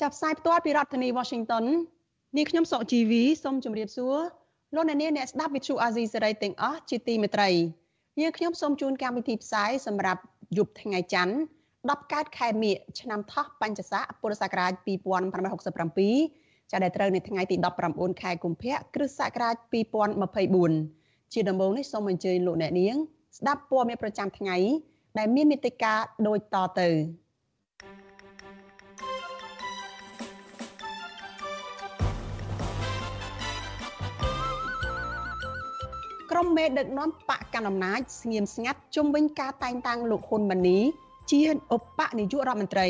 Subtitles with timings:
[0.00, 1.64] ចាប់ផ្សាយផ្ទាល់ពីរដ្ឋធានី Washington
[2.36, 4.16] នាងខ្ញុំសុកជីវីសូមជម្រាបសួរ
[4.74, 7.50] លោកអ្នកនាងអ្នកស្ដាប់ Vuthu Azizi Serai ទាំងអស់ជាទីមេត្រី
[8.20, 10.20] យើងខ្ញុំសូមជូនកម្មវិធីផ្សាយសម្រាប់
[10.58, 11.34] យប់ថ្ងៃច័ន្ទ
[11.70, 14.72] 10កើតខែមិញឆ្នាំថោះបញ្ញស័កពុរសករាជ
[15.72, 17.56] 2567ចាដែលត្រូវនៅថ្ងៃទី
[17.88, 19.54] 19ខែកុម្ភៈគ្រិស្តសករាជ
[20.64, 22.96] 2024ជាដំបូងនេះសូមអញ្ជើញលោកអ្នកនាង
[23.38, 24.56] ស្ដាប់ព័ត៌មានប្រចាំថ្ងៃ
[25.18, 26.88] ដែលមានមេតិការដូចតទៅ
[36.44, 40.78] មមេដឹកនាំបកកណ្ដាលអំណាចស្ងៀមស្ងាត់ជុំវិញការតែងតាំងលោកហ៊ុនម៉ាណី
[41.30, 41.40] ជា
[41.74, 42.88] ឧបនាយករដ្ឋមន្ត្រី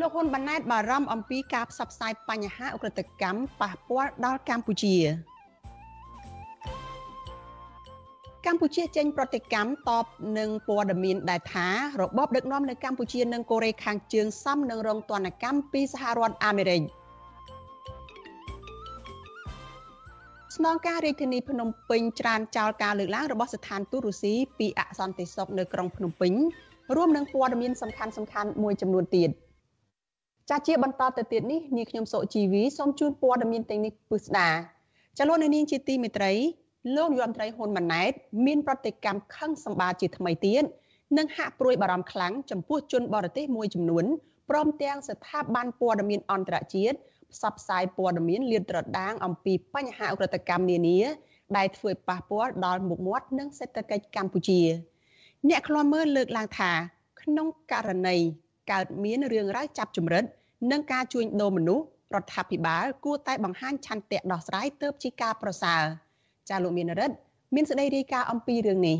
[0.00, 4.96] លោកហ៊ុនម៉ាណែតបារម្ភអំពីការផ្សព្វផ្សាយបញ្ហាអ ுக ្រិតកម្មប៉ះពាល់ដល់កម្ពុជា
[8.46, 10.04] កម្ពុជាចេញប្រតិកម្មតប
[10.38, 11.68] នឹងព័ត៌មានដែលថា
[12.00, 16.82] របបដឹកនាំនៅកម្ពុជានិងកូរ៉េខាងជើងសមនឹងរងទណ្ឌកម្មពីសហរដ្ឋអាមេរិក។
[20.54, 26.32] ស្នងការរាជធានីភ្នំពេញច្រានចោលការលើកឡើងរបស់ស្ថានទូតរុស្ស៊ីពីអសន្តិសុខនៅក្រុងភ្នំពេញ
[26.96, 29.30] រួមនឹងព័ត៌មានសំខាន់សំខាន់មួយចំនួនទៀត
[30.50, 34.48] ចាជាបន្តទៅទៀតនេះនាងខ្ញុំសុជីវីសូមជូនព័ត៌មានទាំងនេះពិស្ដា
[35.18, 36.32] ចលនានាងជាទីមេត្រី
[36.96, 38.12] លោកយមត្រីហ៊ុនម៉ាណែត
[38.46, 40.64] មានប្រតិកម្មខឹងសម្បាជាថ្មីទៀត
[41.18, 44.04] និងហាក់ព្រួយបារម្ភខ្លាំងចំពោះជនបរទេសមួយចំនួន
[44.50, 46.96] ព្រមទាំងស្ថាប័នព័ត៌មានអន្តរជាតិ
[47.34, 50.98] ផ្សព្វផ្សាយព័ត៌មានលាតត្រដាងអំពីបញ្ហាអ ுக ្រិតកម្មនានា
[51.56, 54.60] ដែលធ្វើប៉ះពាល់ដល់មុខមាត់និងសេដ្ឋកិច្ចកម្ពុជា
[55.48, 56.72] អ្នកខ្លាំមើលលើកឡើងថា
[57.22, 58.16] ក្នុងករណី
[58.72, 60.24] កើតមានរឿងរ៉ាវចាប់ចម្រិត
[60.70, 61.84] និងការជួញដូរមនុស្ស
[62.14, 65.82] រដ្ឋាភិបាលគួរតែបង្ហាញឆន្ទៈដោះស្រាយទៅជាការប្រសើរ
[66.48, 67.16] ចាលោកមានរិទ្ធ
[67.54, 68.98] មានសេចក្តីរាយការណ៍អំពីរឿងនេះ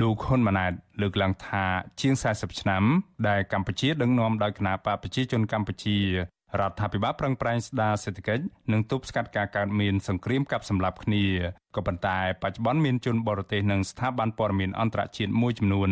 [0.00, 1.64] លោកហ៊ុនម៉ាណែតលើកឡើងថា
[2.00, 2.82] ជាង40ឆ្នាំ
[3.28, 5.98] ដែលកម្ពុជាដឹកនាំដោយគណបកប្រជាជនកម្ពុជា
[6.60, 11.24] រដ្ឋាភិបាលប្រឹងប្រែងស្ដារសេដ្ឋកិច្ចនិងទប់ស្កាត់ការកើតមានសង្គ្រាមកាប់សម្លាប់គ្នា
[11.76, 15.90] ក៏ប៉ុន្តែបច្ចុប្បន្នមានជនបរទេសនិងស្ថាប័នព័ត៌មានអន្តរជាតិមួយចំនួន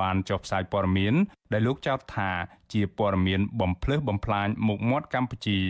[0.00, 1.14] បានចុះផ្សាយព័ត៌មាន
[1.52, 2.30] ដែលលោកចោទថា
[2.72, 5.60] ជាព័ត៌មានបំភ្លឺបំផ្លាញមុខមាត់កម្ពុជា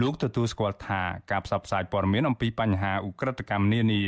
[0.00, 4.02] លោកទទួលស្គាល់ថាការផ្សព្វផ្សាយព័ត៌មានអំពីបញ្ហាឧក្រិដ្ឋកម្មនានា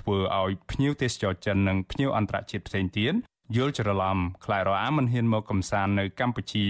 [0.00, 3.14] ធ្វើឲ្យភ្ញៀវទេសចរចិននិងភ្ញៀវអន្តរជាតិផ្សេងទៀត
[3.56, 6.68] យល់ច្រឡំខ្លាចរអាមិនហ៊ានមកកំសាន្តនៅកម្ពុជា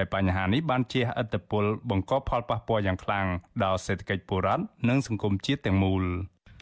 [0.00, 3.26] ដែលបញ្ហានេះបានជះឥទ្ធិពលបង្កផលប៉ះពាល់យ៉ាងខ្លាំង
[3.64, 6.04] ដល់សេដ្ឋកិច្ចពលរដ្ឋនិងសង្គមជាតិទាំងមូល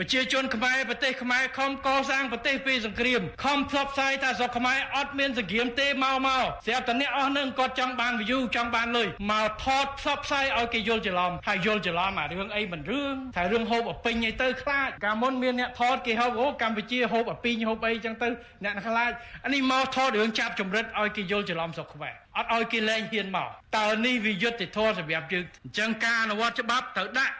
[0.00, 18.28] ប្រជាជនខ្មែរប្រទេសខ្មែរខំកសាងប្រទេសពីសង្គ្រាមខំផ្សព្វផ្សាយថាស្រុកខ្មែរអត់មានសង្គ្រាមទេមកមកស្រាប់តែអ្នកអស់នឹងគាត់ចង់បាន view ចង់បានលុយមកថតផ្សព្វផ្សាយឲ្យគេយល់ច្រឡំហើយយល់ច្រឡំអារឿងអីមិនរឿងថារឿងហូបអពិញអីទៅខ្លាចកាលមុនមានអ្នកថតគេហូបអូកម្ពុជាហូបអពិញហូបអីចឹងទៅ
[18.65, 19.12] អ្នកខ្លាច
[19.44, 27.34] អានេះមកថតរឿងចាប់ចម្រិតឲ្យគេយល់ច្រឡំស្រុកខ្មែរអត់ឲ្យគេលែងហ៊ានមកតើនេះវាយុត្តិធម៌សម្រាប់យើងអញ្ចឹងការអនុវត្តច្បាប់ត្រូវដាក់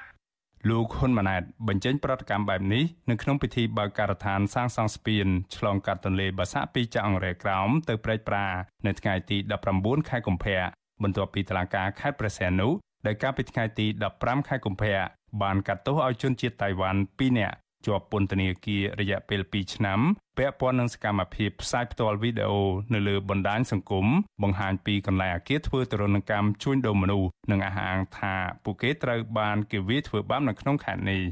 [0.67, 5.27] លោកហ៊ុនម៉ាណែតបញ្ចេញប្រតិកម្មបែបនេះនៅក្នុងពិធីបើកការដ្ឋានសាងសង់ស្ពាន
[5.57, 8.47] ឆ្លងកាត់ទន្លេបាសាក់ពីចាក់អង្រែក្រោមទៅព្រែកប្រា
[8.87, 9.37] នៅថ្ងៃទី
[9.75, 10.61] 19ខែកុម្ភៈ
[11.03, 12.69] បន្ទាប់ពីតុលាការខេត្តព្រះសីហនុ
[13.07, 13.87] ដែលកាលពីថ្ងៃទី
[14.19, 14.97] 15ខែកុម្ភៈ
[15.43, 20.01] បានកាត់ទោសឲ្យជនជាតិតៃវ៉ាន់2នាក់ជាប់ពន្ធនាគាររយៈពេល2ឆ្នាំ
[20.39, 22.61] ពាក់ព័ន្ធនឹងសកម្មភាពផ្សាយផ្ទាល់វីដេអូ
[22.95, 24.07] នៅលើបណ្ដាញសង្គម
[24.43, 28.35] បង្ហាញពីកន្លែងអាគារធ្វើទរណកម្មជួញដូរមនុស្សនិងអះអាងថា
[28.65, 31.23] ពួកគេត្រូវបានគេវាយធ្វើបាបនៅក្នុងខេត្តនេះ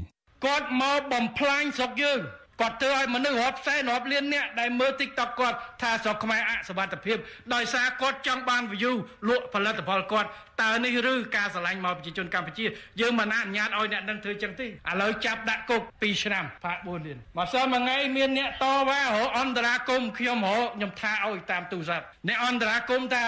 [0.45, 2.19] គាត់មកបំផ្លាញស្រុកយើង
[2.61, 7.17] គាត់ធ្វើឲ្យមនុស្សរាប់សែនរាប់លានអ្នកដែលមើល TikTok គាត់ថាស្រុកខ្មែរអសវត្ថភាព
[7.53, 8.93] ដោយសារគាត់ចង់បាន view
[9.29, 10.29] លក់ផលិតផលគាត់
[10.63, 12.65] តើនេះឬការឆ្លាញ់មកប្រជាជនកម្ពុជា
[13.01, 14.69] យើងមិនអនុញ្ញាតឲ្យអ្នកនឹងធ្វើចឹងទេឥ
[15.01, 23.25] ឡូវចាប់ដាក់គុក2ឆ្នាំផាក4លានមកសល់មួយថ្ងៃមានអ្នកតវ៉ារអន្តរាគមខ្ញុំរខ្ញុំថាឲ្យតាមទូរស័ព្ទអ្នកអន្តរាគមតែ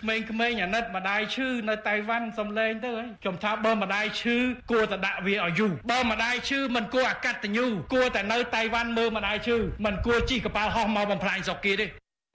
[0.00, 2.90] ក្មេងៗអាណិតម្ដាយឈឺនៅតៃវ៉ាន់សំឡេងទៅ
[3.22, 4.36] ខ្ញុំថាបើម្ដាយឈឺ
[4.70, 11.86] គួរតែដាក់វាឲ្យយូរបើម្ដាយឈឺមិនគួរអកតញ្ញូគួរតែនៅតៃវ៉ាន់មើលម្ដាយឈឺមិនគួរជិះកប៉ាល់ហោះមកបំផ្លាញស្រុកគេទេ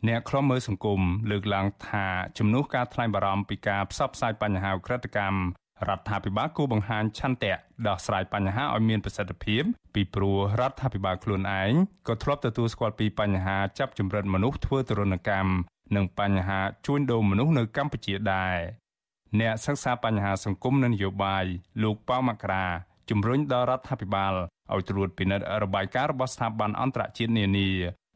[0.08, 2.06] អ្នកខ្លំមើលសង្គមលើកឡើងថា
[2.38, 5.40] ជំនួសការថ្លែងបារម្ភពីការផ្សព្វផ្សាយបញ្ហាក្រិតកម្ម
[5.88, 7.54] រដ្ឋាភិបាលគួរបង្ហាញឆន្ទៈ
[7.88, 11.72] ដោះស្រាយបញ្ហាឲ្យមានប្រសិទ្ធភាពពីព្រោះរដ្ឋាភិបាលខ្លួនឯង
[12.08, 15.52] ក៏ធ្លាប់ទទួលស្គាល់ពីបញ្ហាចាប់ចម្រិតមនុស្សធ្វើទរណកម្ម
[15.96, 18.58] និងបញ្ហាជួញដូរមនុស្សនៅកម្ពុជាដែរ
[19.40, 21.46] អ្នកសិក្សាបញ្ហាសង្គមនិងនយោបាយ
[21.84, 22.66] លោកប៉ៅមករា
[23.10, 24.34] ជំរុញដល់រដ្ឋាភិបាល
[24.74, 27.70] ឲ្យត្រួតពិនិត្យរបាយការណ៍របស់ស្ថាប័នអន្តរជាតិនានា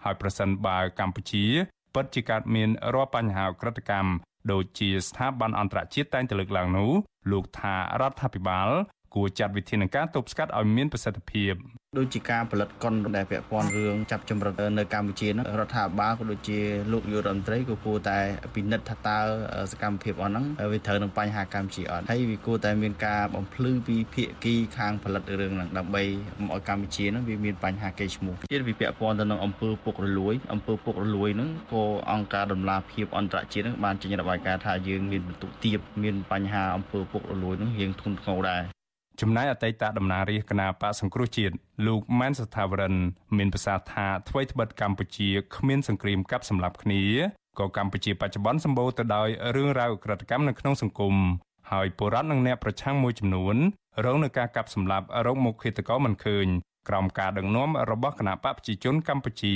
[0.04, 1.46] ហើយប្រសិនបើកម្ពុជា
[1.94, 4.12] ពិតជាកើតមានរាល់បញ្ហាក្រិតកម្ម
[4.52, 6.92] ដូចជាស្ថាប័នអន្តរជាតិតែងតែលើកឡើងនោះ
[7.32, 8.70] លោកថារដ្ឋាភិបាល
[9.16, 11.54] គួរចាត់វិធានការទប់ស្កាត់ឲ្យមានប្រសិទ្ធភាព
[12.00, 16.60] ដូចជាការផលិតកុនដែលពាក់ព័ន្ធរឿងចាប់ចម្រិតនៅកម្ពុជានោះរដ្ឋាភិបាលក៏ដូចជា
[16.92, 18.20] លោកយុរដ្ឋមន្ត្រីក៏គួរតែ
[18.56, 19.20] ពិនិត្យថាតើ
[19.72, 38.64] សកម្មភាពអស់ហ្នឹងវាត្រូវនឹងបញ្ហាកម្ពុជាអត់ហើយវាគួរតែមានការបំភ្លឺពីភាគីខាងផលិតរឿងហ្នឹងដើម្បីឲ្យកម្ពុជាហ្នឹងវាមានបញ្ហាកេរ្តិ៍ឈ្មោះទៀតវាពាក់ព័ន្ធទៅនឹងអង្គើពុករលួយអង្គើពុករលួយហ្នឹងក៏អង្គការដំឡាភិបអន្តរជាតិហ្នឹងបានចេញរបាយការណ៍ថាយើងមានបន្ទុកទៀបមានបញ្ហាអង្គើពុករលួយហ្នឹងរៀងធ្ងន់ធ្ងរដែរ
[39.22, 41.56] ចំណែកអតីតតំណាងរាជគណៈបកសង្គ្រោះជាតិ
[41.88, 42.96] លោកម៉ែនសថាវរិន
[43.38, 47.04] មានប្រសាសន៍ថាថ្មីត្បិតកម្ពុជាគ្មានសង្គ្រាមកាប់សម្លាប់គ្នា
[47.60, 51.16] ក៏កម្ពុជាបច្ចុប្បន្នសម្បូរទៅដោយរឿងរ៉ាវអក្រិតកម្មនៅក្នុងសង្គម
[51.72, 53.56] ហើយពលរដ្ឋនិងអ្នកប្រឆាំងមួយចំនួន
[54.06, 56.48] រងនឹងការកាប់សម្លាប់រងមុខឃាតករមិនឃើញ
[56.90, 59.56] ក្រោមការដឹកនាំរបស់គណៈបកប្រជាជនកម្ពុជា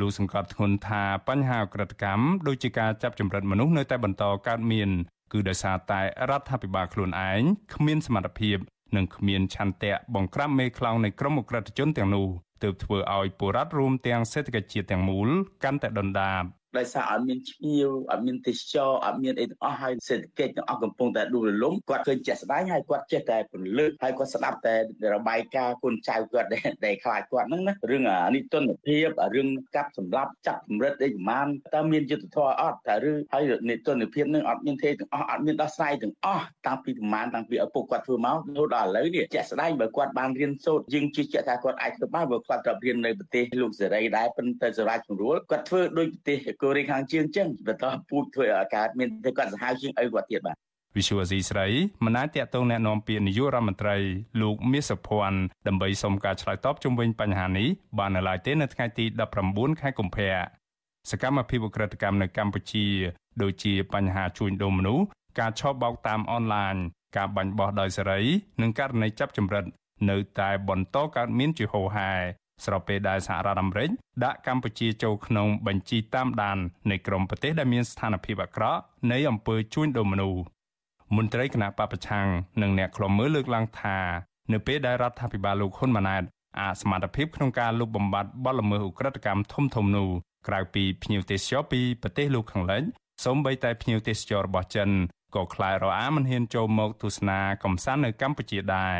[0.00, 4.90] លោកសង្កត់ធ្ងន់ថាបញ្ហាអក្រិតកម្មដូចជាការចាប់ចម្រិតមនុស្សនៅតែបន្តកើតមាន
[5.32, 6.00] គឺដោយសារតែ
[6.30, 7.42] រដ្ឋាភិបាលខ្លួនឯង
[7.74, 8.56] គ្មានសមត្ថភាព
[8.96, 12.26] និងគ្មានឆន្ទៈបង្ក្រាបមេខ្លោងនៃក្រុមអក្រិតជនទាំងនោះ
[12.62, 15.28] ទើបធ្វើឲ្យបុរដ្ឋរួមទាំងសេដ្ឋកិច្ចជាតិទាំងមូល
[15.64, 16.42] កាន់តែដុនដាប
[16.78, 24.76] ដោយសារអត់មានឈ្មោះអត់មានទេសចរអត់មានអីទាំងអស់ហើយសេដ្ឋកិច្ចទាំងអស់កំពុងតែដួលរលំគាត់ឃើញជាក់ស្ដែងហើយគាត់ចេះតែពន្លឺហើយគាត់ស្ដាប់តែ
[25.14, 26.48] របាយការណ៍គុណចៅគាត់
[26.84, 28.02] ដែលខ្លាចគាត់ហ្នឹងណារឿង
[28.34, 50.55] និទនភាពរឿងកាប់សម្លាប់ចាប់កម្រិតអីប្រមាណតើមានយុទ្ធធរអត់តើឬហើយនិទនភាពហ្នឹងអត់មានទេទាំងអស់អត់មានដោះស្រាយទាំងអស់តាំងពីប្រមាណតាំងពីឪពុកគាត់ធ្វើមកនោះដល់ឥឡូវនេះជាក់ស្ដែងបើគាត់បានរៀនសូត្រយើងជឿជាក់ថាគាត់អាចធ្វើបានបើគាត់ត្រូវរៀននៅប្រទេសលោកសេរីដែរប៉ុន្តែសម្រាប់ជំរួលគាត់ធ្វើដោយប្រទេសកូរ៉េខាងជើងចឹងបន្តពូជធ្វើឲ្យកើតមានតែគាត់សាហាវជាងឪគាត់ទៀតបាទ
[50.97, 51.67] វិសុវអាស៊ីស្រី
[52.05, 53.97] មិនអាចតាក់ទងแนะនាំពាក្យនាយករដ្ឋមន្ត្រី
[54.41, 57.67] លោកមាសសុភ័ណ្ឌដើម្បីសុំការឆ្លើយតបជុំវិញបញ្ហានេះ
[57.97, 59.05] បាននៅឡើយទេនៅថ្ងៃទី
[59.43, 60.31] 19ខែកុម្ភៈ
[61.11, 62.85] សកម្មភាពអក្រិតកម្មនៅកម្ពុជា
[63.41, 65.05] ដូចជាបញ្ហាជួញដូរមនុស្ស
[65.39, 66.75] ការឆោបបោកតាមអនឡាញ
[67.17, 68.21] ការបាញ់បោះដោយសេរី
[68.61, 69.63] និងករណីចាប់ចម្រិត
[70.09, 72.11] នៅតែបន្តកើតមានជាហូរហែ
[72.64, 73.90] ស្របពេលដែលសហរដ្ឋអាមេរិក
[74.24, 76.58] ដាក់កម្ពុជាចូលក្នុងបញ្ជីតាមដាន
[76.90, 78.80] នៃក្រុមប្រទេសដែលមានស្ថានភាពអាក្រក់
[79.12, 80.42] នៃអំពើជួញដូរមនុស្ស
[81.16, 82.26] មន្ត្រីគណៈបពប្រឆាំង
[82.62, 83.98] និងអ្នកខ្លំមើលលើកឡើងថា
[84.52, 86.22] នៅពេលដែលរដ្ឋាភិបាលលោកហ៊ុនម៉ាណែត
[86.60, 90.08] អសមត្ថភាពក្នុងការលុបបំបាត់បទល្មើសឧក្រិដ្ឋកម្មធំធំនោះ
[90.48, 92.82] ក្រៅពីភ្ញៀវទេសចរពីប្រទេសលោកខាងលិច
[93.24, 94.90] សូម្បីតែភ្ញៀវទេសចររបស់ចិន
[95.34, 98.98] ក៏ខ្លាចរអាមិនហ៊ានចូលមកទស្សនាកំសាន្តនៅកម្ពុជាដែរ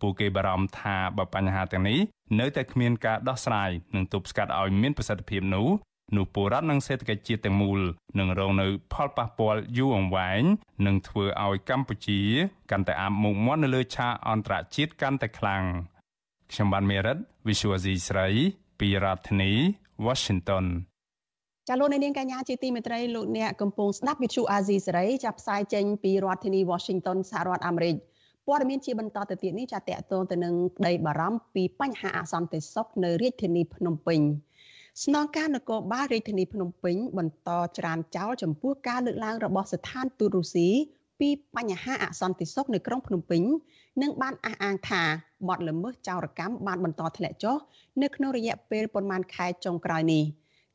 [0.00, 1.98] ពួកគេបារម្ភថាបើបញ្ហាទាំងនេះ
[2.40, 5.68] នៅតែគ្មានការដោះស្រាយនិងទប់ស្កាត់ឲ្យមានប្រសិទ្ធភាពនោះ
[6.16, 7.80] នោះពលរដ្ឋនិងសេដ្ឋកិច្ចជាតិទាំងមូល
[8.18, 10.42] នឹងរងនៅ ផលប៉ះពាល់យូរអង្វែង
[10.86, 12.20] និងធ្វើឲ្យកម្ពុជា
[12.70, 15.62] កាន់តែអាប់មុខមាត់នៅលើឆាកអន្តរជាតិកាន់តែខ្លាំង
[16.52, 18.28] ខ្ញុំបានមេរិត Visual C ស្រី
[18.80, 19.52] ពីរដ្ឋធានី
[20.06, 20.66] Washington
[21.68, 27.96] ចាលោកនាងកញ្ញាជាទីមេត្រីលោកអ្នកកំពុងស្ដាប់វិទ្យុអាស៊ីសេរីចាប់ផ្សាយចេញពីរដ្ឋធានី Washington សហរដ្ឋអាមេរិក
[28.46, 34.20] ព័ត៌មានជាបន្តទៅទៀតនេះចាតកតងទៅនឹងក្តីបារម្ភពីបញ្ហាអសន្តិសុខនៅរាជធានីភ្នំពេញ
[35.04, 40.68] ស្នងការនគរបាលរាជធានីភ្នំពេញបន្តច្រានចោលចំពោះការលើកឡើងរបស់ស្ថានទូតរុស្ស៊ី
[41.20, 43.42] ពីបញ្ហាអសន្តិសុខនៅក្រុងភ្នំពេញ
[44.02, 45.02] និងបានអះអាងថា
[45.48, 47.56] បទល្មើសចោរកម្មបានបន្តធ្លាក់ចុះ
[48.02, 50.24] នៅក្នុងរយៈពេលប្រមាណខែចុងក្រោយនេះ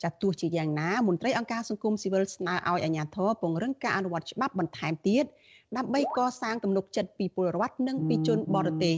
[0.04, 5.26] ចាទោះជាយ៉ាងណាមន្ត្រីអង្គការសង្គមស៊ីវិលស្នើឲ្យអាជ្ញាធរពង្រឹងការអនុវត្តច្បាប់បន្ថែមទៀត
[5.78, 8.96] ដើម្បីកសាងទំនុកចិត្តពីពលរដ្ឋនិងពីជនបរទេស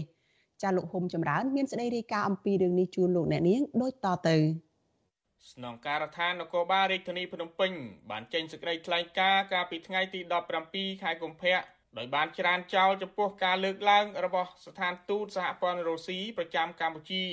[0.61, 4.37] ចាលោកហុំចម្រើន មានសេចក្តីរាយការណ៍អំពីរឿងនេះជូនលោកអ្នកនាងដូចតទៅ
[5.51, 7.71] ស្នងការដ្ឋាននគរបាលរាជធានីភ្នំពេញ
[8.11, 10.19] បានចេញសេចក្តីថ្លែងការណ៍កាលពីថ្ងៃទី
[10.61, 11.59] 17ខែកុម្ភៈ
[11.97, 17.23] ដោយបានច្រានចោលចំពោះការលើកឡើងរបស់ស្ថានទូតសហព័ន្ធរុស្ស៊ីប្រចាំកម្ពុជា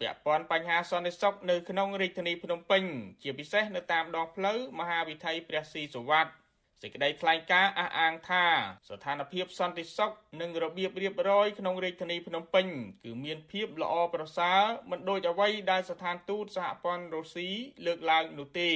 [0.00, 2.82] ពាក់ព័ន្ធបញ្ហាសន្តិសុខនៅក្នុងរាជធានីភ្នំពេញ
[3.22, 6.43] ជាពិសេសនៅតាមដងផ្លូវមហាវិថីព្រះស៊ីសុវត្ថិ
[6.82, 8.44] សេចក្តីថ្លែងការណ៍អះអាងថា
[8.88, 12.66] ស្ថានភាពសន្តិសុខនិងរបៀបរៀបរយក្នុងរាជធានីភ្នំពេញ
[13.04, 17.48] គឺមានភាពល្អប្រសើរមិនដូចអ្វីដែលស្ថានទូតសហព័ន្ធរុស្ស៊ី
[17.86, 18.70] លើកឡើងនោះទេ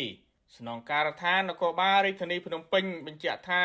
[0.56, 3.64] ស្នងការដ្ឋាននគរបាលរាជធានីភ្នំពេញបញ្ជាក់ថា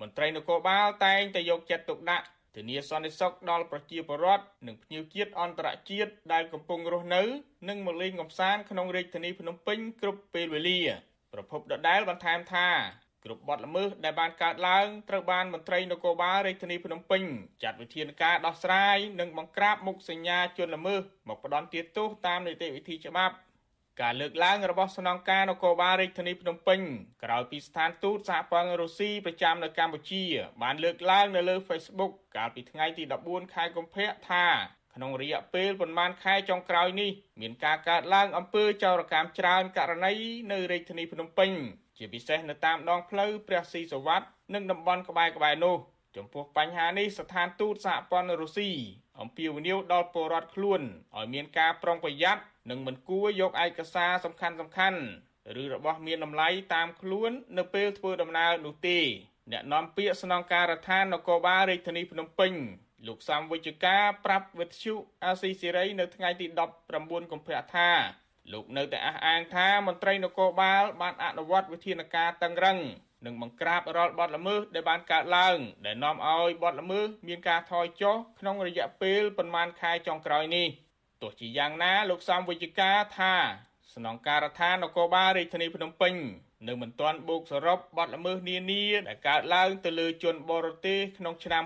[0.00, 2.26] មន្ត្រីនគរបាលតែងតែយកចិត្តទុកដាក់
[2.56, 7.22] ធានាសន្តិសុខដល់ប្រជាពលរដ្ឋនិងភ្ញៀវជាតិអន្តរជាតិដែលកំពុងរស់នៅ
[7.68, 10.80] និងមកលេងកម្សាន្តក្នុងរាជធានីភ្នំពេញគ្រប់ពេលវេលា
[11.32, 12.68] ប្រពន្ធដដែលបន្ថែមថា
[13.24, 17.22] គ្រប់បទល្មើសដែលបានកើតឡើងត្រូវបានមន្ត្រីនគរបាលរាជធានីភ្នំពេញ
[17.62, 23.34] ចាត់វិធានការដោះស្រាយនិងបង្ក្រាបមុខសញ្ញាជនល្មើសមកផ្ដន់ទោសតាមនីតិវិធីច្បាប់
[24.02, 26.80] ការលើកឡើងរបស់ស្នងការនគរបាលរាជធានីភ្នំពេញ
[27.24, 30.24] ក្រោយពីស្ថានទូតសហព័ន្ធរុស្ស៊ីប្រចាំនៅកម្ពុជា
[30.62, 34.46] បានលើកឡើងនៅលើ Facebook កាលពីថ្ងៃទី14ខែកុម្ភៈថា
[34.94, 40.12] ក្នុងរយៈពេលប្រមាណខែចុងក្រោយនេះមានការកើតឡើងអំពើចោរកម្មច្រើនករណី
[40.52, 41.52] នៅរាជធានីភ្នំពេញ
[41.98, 44.22] ជាពិសេសនៅតាមដងផ្លូវព្រះស៊ីសវ័ត
[44.54, 45.76] និងតំបន់ក្បែរក្បែរនោះ
[46.16, 48.70] ចំពោះបញ្ហានេះស្ថានទូតសហព័ន្ធរុស្ស៊ី
[49.20, 50.80] អំពាវនាវដល់ពលរដ្ឋខ្លួន
[51.16, 55.00] ឲ្យមានការប្រុងប្រយ័ត្ននិងមិនគួរយកឯកសារសំខាន់សំខាន់
[55.62, 58.98] ឬរបស់មានតម្លៃតាមខ្លួននៅពេលធ្វើដំណើរនោះទេ
[59.52, 62.52] អ្នកនាំពាក្យស្នងការដ្ឋាននគរបាលរាជធានីភ្នំពេញ
[63.06, 66.46] លោកសំវិជ្ជការប្រាប់វិទ្យុអាស៊ីសេរីនៅថ្ងៃទី
[66.88, 67.90] 19កុម្ភៈថា
[68.52, 72.78] លោកនៅតែអះអាងថាមន្ត្រីនគរបាល បានអនុវត្តវិធានការតឹងរឹង
[73.26, 80.68] និងបង្ក្រាបរាល់បទល្មើសដែលបានកើតឡើង ដែលនាំឲ្យបទល្មើសមានការថយចុះក្នុងរយៈពេលប្រមាណខែចុងក្រោយនេះ
[81.22, 83.34] ទោះជាយ៉ាងណាលោកសំវិជ្ជការថា
[83.94, 86.14] ស្នងការដ្ឋាននគរបាលរាជធានីភ្នំពេញ
[86.68, 91.62] នៅមិនទាន់បូកសរុបបទល្មើសនានាដែលកើតឡើងទៅលើជនបរទេសក្នុងឆ្នាំ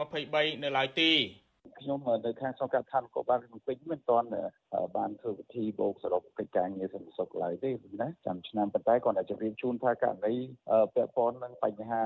[0.00, 1.12] 2023នៅឡើយទេ
[1.80, 4.28] ខ្ញុំនៅខាងសង្កាត់ឋានគោបាលភ្នំពេញមិនទាន់
[4.96, 7.70] បានធ្វើពិធីបូកសរុបកិច្ចការងារសន្តិសុខឡើយទេ
[8.02, 10.34] ណាចាំឆ្នាំប៉ុន្តែគាត់តែជម្រាបជូនថាករណី
[10.94, 12.02] ពាក់ព័ន្ធនឹងបញ្ហា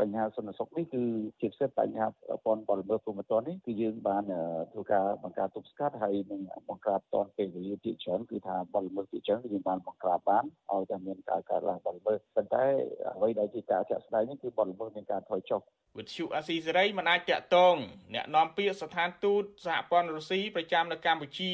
[0.00, 1.04] បញ្ហាសន្តិសុខនេះគឺ
[1.40, 4.24] ជាពិសេសបញ្ហាពាក់ព័ន្ធបរិបទព្រមត្តនេះគឺយើងបាន
[4.72, 12.64] ធ្វើការបង្ការទប់ស្កាត់ហើយនឹងបង្ក្រាបតនពេលវេលាជាច្រើនគឺថាបរិបទជាច្រើនយើងបានបង្ក្រាបបានឲ្យតែមានការកើតឡើងបរិបទប៉ុន្តែ
[13.14, 15.62] អ្វីដែលជាការចាក់ស្ដែងនេះគឺបរិបទមានការថយចុះ
[15.98, 17.76] វិទ្យុអាស៊ីសេរីមិនអាចតាក់ទង
[18.14, 21.52] អ្នកនាំពាក្យស្ថានទូតសហព័ន្ធរុស្ស៊ីប្រចាំនៅកម្ពុជា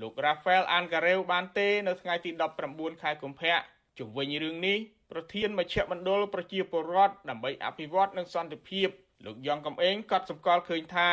[0.00, 2.30] លោករ៉ាហ្វែលអានការ៉េវបានទេនៅថ្ងៃទី
[2.66, 3.56] 19ខែកុម្ភៈ
[3.98, 4.78] ជំវិញរឿងនេះ
[5.10, 8.88] ប្រធានមជ្ឈមណ្ឌលប្រជាពលរដ្ឋដើម្បីអភិវឌ្ឍនិងសន្តិភាព
[9.24, 11.10] លោកយ៉ងកំឯងក៏សម្គាល់ឃើញថា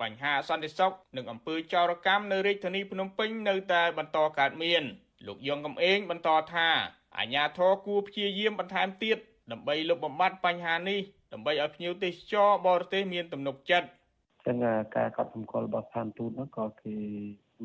[0.00, 4.82] បញ្ហាសន្តិសុខនិងអំពើចោរកម្មនៅរាជធានីភ្នំពេញនៅតែបន្តកើតមាន
[5.26, 6.68] លោកយ៉ងកំឯងបន្តថា
[7.18, 9.18] អាជ្ញាធរគួរព្យាយាមបន្ថែមទៀត
[9.52, 11.00] ដើម្បីលុបបំបាត់បញ្ហានេះ
[11.32, 13.88] ដើម្បីឲ្យភ្ញៀវទេសចរបរទេសមានទំនុកចិត្ត
[14.46, 14.56] ចឹង
[14.96, 16.96] ការកត់សម្គាល់របស់ស្ថានទូតនោះក៏គេ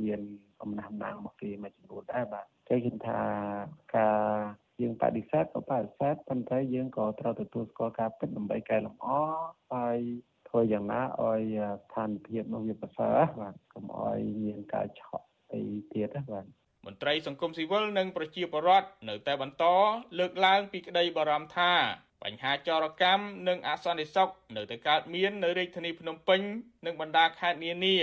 [0.03, 0.21] មាន
[0.61, 3.21] អំណះអំណាងមកគេមួយចំនួនដែរបាទគេគិតថា
[3.97, 4.19] ការ
[4.81, 9.07] យើងបដិសេធក៏បដិសេធប៉ុន្តែយើងក៏ត្រូវទទួលស្គាល់ការពិតដើម្បីកែលម្អ
[9.73, 9.97] ហើយ
[10.47, 11.41] ធ្វើយ៉ាងណាឲ្យ
[11.83, 15.61] ស្ថានភាពនោះវាប្រសើរបាទកុំឲ្យមានការឆក់អី
[15.93, 16.45] ទៀតបាទ
[16.85, 19.63] មន្ត្រីសង្គមស៊ីវិលនិងប្រជាពលរដ្ឋនៅតែបន្ត
[20.19, 21.71] លើកឡើងពីក្តីបារម្ភថា
[22.23, 26.41] បញ្ហាចរកម្មនិងអសន្តិសុខនៅតែកើតមាននៅរាជធានីភ្នំពេញ
[26.85, 27.95] និងបណ្ដាខេត្តនានា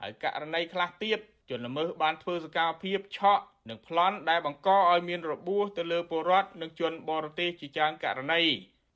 [0.00, 1.18] ហើយករណីខ្លះទៀត
[1.50, 8.42] ជនល្មើសបានធ្វើសកម្មភាពឆក់និងប្លន់ដែលបង្កឲ្យមានរបួសទៅលើពលរដ្ឋនិងជនបរទេសជាច្រើនករណី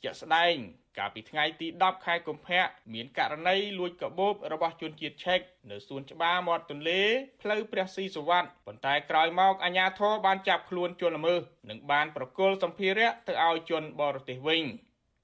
[0.02, 0.54] ជាក់ស្ដែង
[0.98, 7.02] កាលពីថ្ងៃទី10ខែកុម្ភៈមានករណីលួចកាបូបរបស់ជនជាតិឆែកនៅសួនច្បារមាត់ទន្លេ
[7.42, 14.62] ផ្លូវព្រះស៊ីសុវត្ថិប៉ុន្តែក្រោយមកអាជ្ញាធរបានចាប់ខ្លួនជនល្មើសនិងបានប្រគល់សម្ភារៈទៅឲ្យជនបរទេសវិញ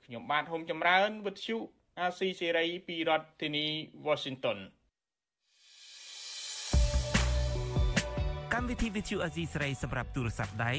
[0.05, 1.57] ខ្ញុំបាទហុំចម្រើនវិទ្យុ
[2.01, 3.67] អាស៊ីសេរីពីរដ្ឋធានី
[4.07, 4.59] Washington
[8.55, 10.73] កម្មវិធីវិទ្យុអាស៊ីសេរីសម្រាប់ទូរស័ព្ទដៃ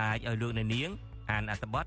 [0.00, 0.90] អាចឲ្យលោកអ្នកនាង
[1.30, 1.86] អានអត្ថបទ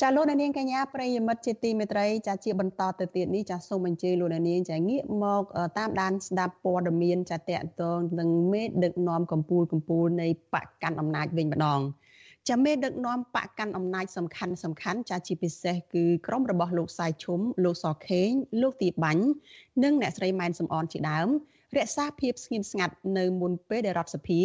[0.00, 5.42] ចាលោកនាងកញ្ញាប្រិយមិត្តជាទីមេត្រីចាជាបន្តទៅទៀតនេះចាសូមអញ្ជើញលោកនាងចាងាកមក
[5.78, 11.80] តាមដានស្ដាប់ព័ត៌មានចាតកតងនឹងមេដឹកនាំកម្ពុជាកម្ពុជានៃបកកាន់អំណាចវិញម្ដង
[12.48, 18.30] ចាមេដឹកនាំបកកាន់អំណាចសំខាន់សំខាន់ចាជាពិសេសគឺក្រុមរបស់លោកសាយឈុំលោកសខេង
[18.62, 19.24] លោកទីបាញ់
[19.82, 21.28] និងអ្នកស្រីម៉ែនសំអនជាដើម
[21.76, 24.42] រក្សាភាពស្ងៀមស្ងាត់នៅមុនពេលដែលរដ្ឋសភា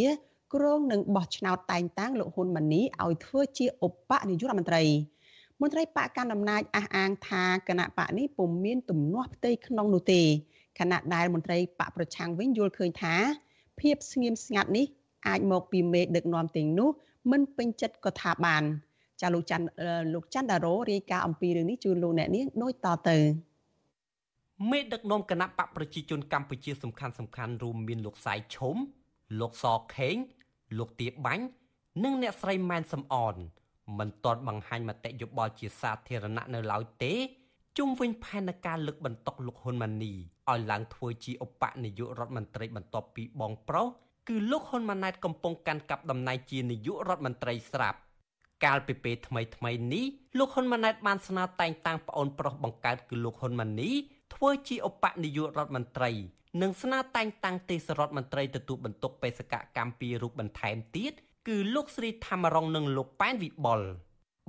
[0.54, 4.84] គ្រងនឹងបោះឆ្នោតតែងតាំងលោកហ៊ុនម៉ាណីឲ្យធ្វើជាឧបនាយករដ្ឋមន្ត្រី
[5.62, 10.22] មន្ត្រីបកកណ្ដាលអំណាចអះអាងថាគណៈបកនេះពុំមានទំនាស់ផ្ទៃក្នុងនោះទេ
[10.80, 13.16] ខណៈដែលមន្ត្រីបកប្រឆាំងវិញយល់ឃើញថា
[13.80, 14.86] ភាពស្ងៀមស្ងាត់នេះ
[15.28, 16.90] អាចមកពីមេដឹកនាំទាំងនោះ
[17.32, 18.64] មិនពេញចិត្តក៏ថាបាន
[19.22, 19.68] ចាលោកច័ន្ទ
[20.14, 23.18] លោកច័ន្ទដារ៉ូរាយការណ៍អំពីរឿងនេះជូនលោកអ្នកនាងដូចតទៅ
[24.72, 28.76] មេដឹកនាំគណៈបកប្រជាជនកម្ពុជាសំខាន់សំខាន់រួមមានលោកសាយឈុំ
[29.40, 30.16] លោកសខេង
[30.78, 31.46] លោកទាបាញ់
[32.04, 33.36] និងអ្នកស្រីម៉ែនសំអន
[33.98, 37.14] មិនទាន់បង្ហាញមតិយោបល់ជាសាធារណៈនៅឡើយទេ
[37.78, 40.14] ជុំវិញផែនការលើកបន្ទុកលោកហ៊ុនម៉ាណី
[40.50, 43.88] ឲ្យឡើងធ្វើជាឧបនាយករដ្ឋមន្ត្រីបន្ទាប់ពីបងប្រុស
[44.28, 48.00] គឺលោកហ៊ុនម៉ាណែតកំពុងកាន់កាប់តំណែងជានាយករដ្ឋមន្ត្រីស្រាប់
[48.66, 50.06] កាលពីពេលថ្មីថ្មីនេះ
[50.38, 53.92] លោកហ៊ុនម៉ាណែតបានស្នើតែងតាំងប្អូនប្រុសបង្កើតគឺលោកហ៊ុនម៉ាណី
[54.36, 56.12] ធ្វើជាឧបនាយករដ្ឋមន្ត្រី
[56.62, 61.14] និងស្នើតែងតាំងទេសរដ្ឋមន្ត្រីទទួលបន្ទុកបេសកកម្មពីររូបបន្ថែមទៀត
[61.48, 63.82] គឺលោកស្រីធម្មរងនិងលោកប៉ែនវិបុល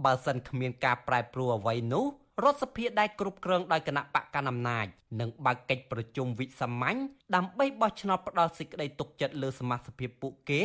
[0.04, 2.04] បើសិនគ្មានការប្រែប្រួលអ្វីនោះ
[2.44, 4.86] រដ្ឋសភាដែលគ្រប់គ្រងដោយគណៈបកកណ្ដាលអំណាច
[5.20, 6.98] នឹងបើកកិច្ចប្រជុំវិសាមញ្ញ
[7.34, 10.62] ដើម្បីបោះឆ្នោតផ្ដល់សេចក្តីទុកចិត្តលើសមាជិកពួកគេ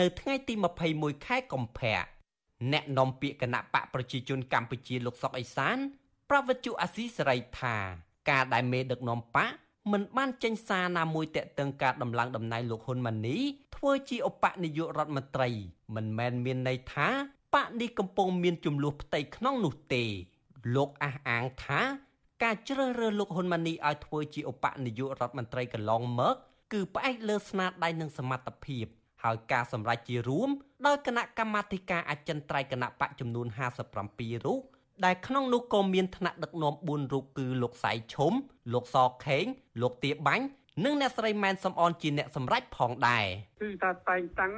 [0.00, 0.54] នៅថ្ងៃទី
[0.90, 1.98] 21ខែកុម្ភៈ
[2.72, 5.76] អ្នកនាំពាក្យគណៈបកប្រជាជនកម្ពុជាលោកសុកអេសាន
[6.30, 7.76] ប្រវត្តិជអាស៊ីសេរីថា
[8.30, 13.36] ការដែលមេដឹកនាំបក មិនបានចេញសារណាមួយតាក់ទងការដំឡើងតំណែងលោកហ៊ុនម៉ាណី
[13.76, 15.48] ធ្វើជាឧបនាយករដ្ឋមន្ត្រី
[15.94, 17.08] មិនមែនមានន័យថា
[17.54, 20.04] បកនេះកំពុងមានចំនួនផ្ទៃក្នុងនោះទេ
[20.76, 21.80] លោកអះអាងថា
[22.42, 26.34] ការជ្រើសរើសលោកហ៊ុនម៉ាណីឲ្យធ្វើជាឧបនាយករដ្ឋមន្ត្រីកន្លងមក
[26.72, 28.86] គឺផ្អែកលើស្នាដៃនិងសមត្ថភាព
[29.24, 30.48] ហើយការសម្រេចជារួម
[30.86, 33.46] ដោយគណៈកម្មាធិការអចិន្ត្រៃយ៍គណៈបកចំនួន
[33.96, 34.62] 57រូប
[35.04, 38.32] ដែលក្នុងនោះក៏មានថ្នាក់ដឹកនាំ4រូបគឺលោកសៃឈុំ
[38.72, 39.44] លោកសខេង
[39.82, 40.44] លោកទាបាញ់
[40.84, 43.26] និងអ្នកស្រីម៉ែនសំអនជាអ្នកសម្រេចផងដែរ
[43.64, 44.54] គឺថាតែងតាំង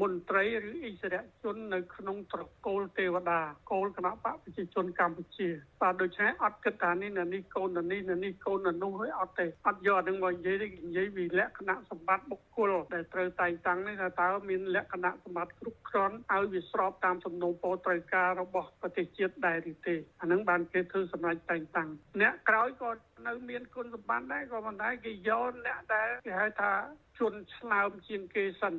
[0.00, 3.40] មន្ត្រីឬអិសរាជជននៅក្នុងត្រកូលទេវតា
[3.72, 5.48] កូលគណៈបកប្រជាជនកម្ពុជា
[5.80, 21.88] បាទដូច្នេះអត់គិតថានេះនេះកូននេះនេះកូននោះហើយអត់ទេអត់យកនឹងមកនិយាយទេនិយាយពីលក្ខណៈសម្បត្តិបុគ្គលដែលត្រូវតែងតាំងនេះថាតើមានលក្ខណៈសម្បត្តិគ្រប់គ្រាន់ឲ្យវាស្របតាមសំណុំពរត្រូវការរបស់ប្រទេសជាតិដែរឬទេអានឹងបានគេធ្វើសម្រាប់តែងតាំង
[22.20, 22.90] អ្នកក្រោយក៏
[23.26, 26.72] នៅមានគុណសម្បត្តិដែរក៏ប៉ុន្តែគេយកអ្នកដែលគេហៅថា
[27.18, 28.74] ជនឆ្លើមជាងគេសិន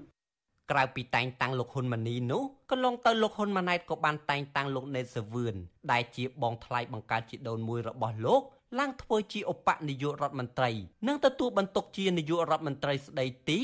[0.72, 5.56] ក្រៅពីតែងតាំងលោកហ៊ុនម៉ាណីនោះកន្លងទៅលោកហ៊ុនម៉ាណែតក៏បានតែងតាំងលោកណេតសាវឿន
[5.92, 8.42] ដែលជាបងថ្លៃបង្កើតជីដូនមួយរបស់លោក
[8.80, 10.72] ឡើងធ្វើជាឧបនាយករដ្ឋមន្ត្រី
[11.08, 13.60] និងទទួលបន្ទុកជានាយករដ្ឋមន្ត្រីស្ដីទី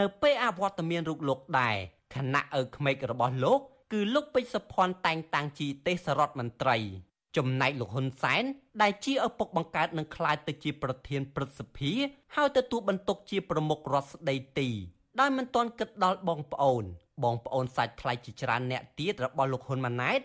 [0.00, 1.76] នៅពេលអវត្តមានរូបលោកដែរ
[2.14, 3.60] ខណៈឪក្មេករបស់លោក
[3.92, 6.76] គឺលោកពេជ្រសុភ័ណ្ឌតែងតាំងជាទេសរដ្ឋមន្ត្រី
[7.36, 8.44] ចំណែកលោកហ៊ុនសែន
[8.82, 11.92] ដែលជាឪពុកបង្កើតនឹងក្លាយទៅជាប្រធានព្រឹទ្ធសភា
[12.36, 14.68] ហើយទទួលបន្ទុកជាប្រមុខរដ្ឋស្ដីទី
[15.20, 16.84] ដោយមិនទាន់គិតដល់បងប្អូន
[17.24, 20.20] បងប្អូនសាច់ថ្លៃជាច្រើនអ្នកទៀតរបស់លោកហ៊ុនម៉ាណែត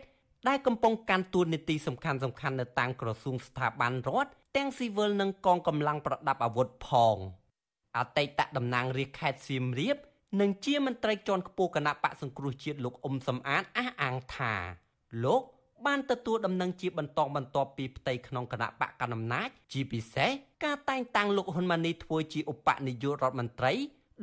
[0.47, 7.17] ដែលកំពុងកាន់តួនាទីសំខាន់សំខាន់នៅតាមក្រសួងស្ថាប័នរដ្ឋទាំងស៊ីវិលនិងកងកម្លាំងប្រដាប់អាវុធផង
[7.97, 9.97] អតីតតំណាងរាជខេត្តសៀមរាប
[10.41, 14.53] និងជាមន្ត្រីជាន់ខ្ពស់គណៈបកសង្គ្រោះជាតិលោកអ៊ុំសំអាតអះអាងថា
[15.23, 15.43] លោក
[15.87, 20.29] បានទទួលដំណឹងជាបន្តបន្ទាប់ពីផ្ទៃក្នុងគណៈបកកណ្ដាលអំណាចជាពិសេស
[20.65, 23.73] ការតែងតាំងលោកហ៊ុនម៉ាណីធ្វើជាឧបនាយករដ្ឋមន្ត្រី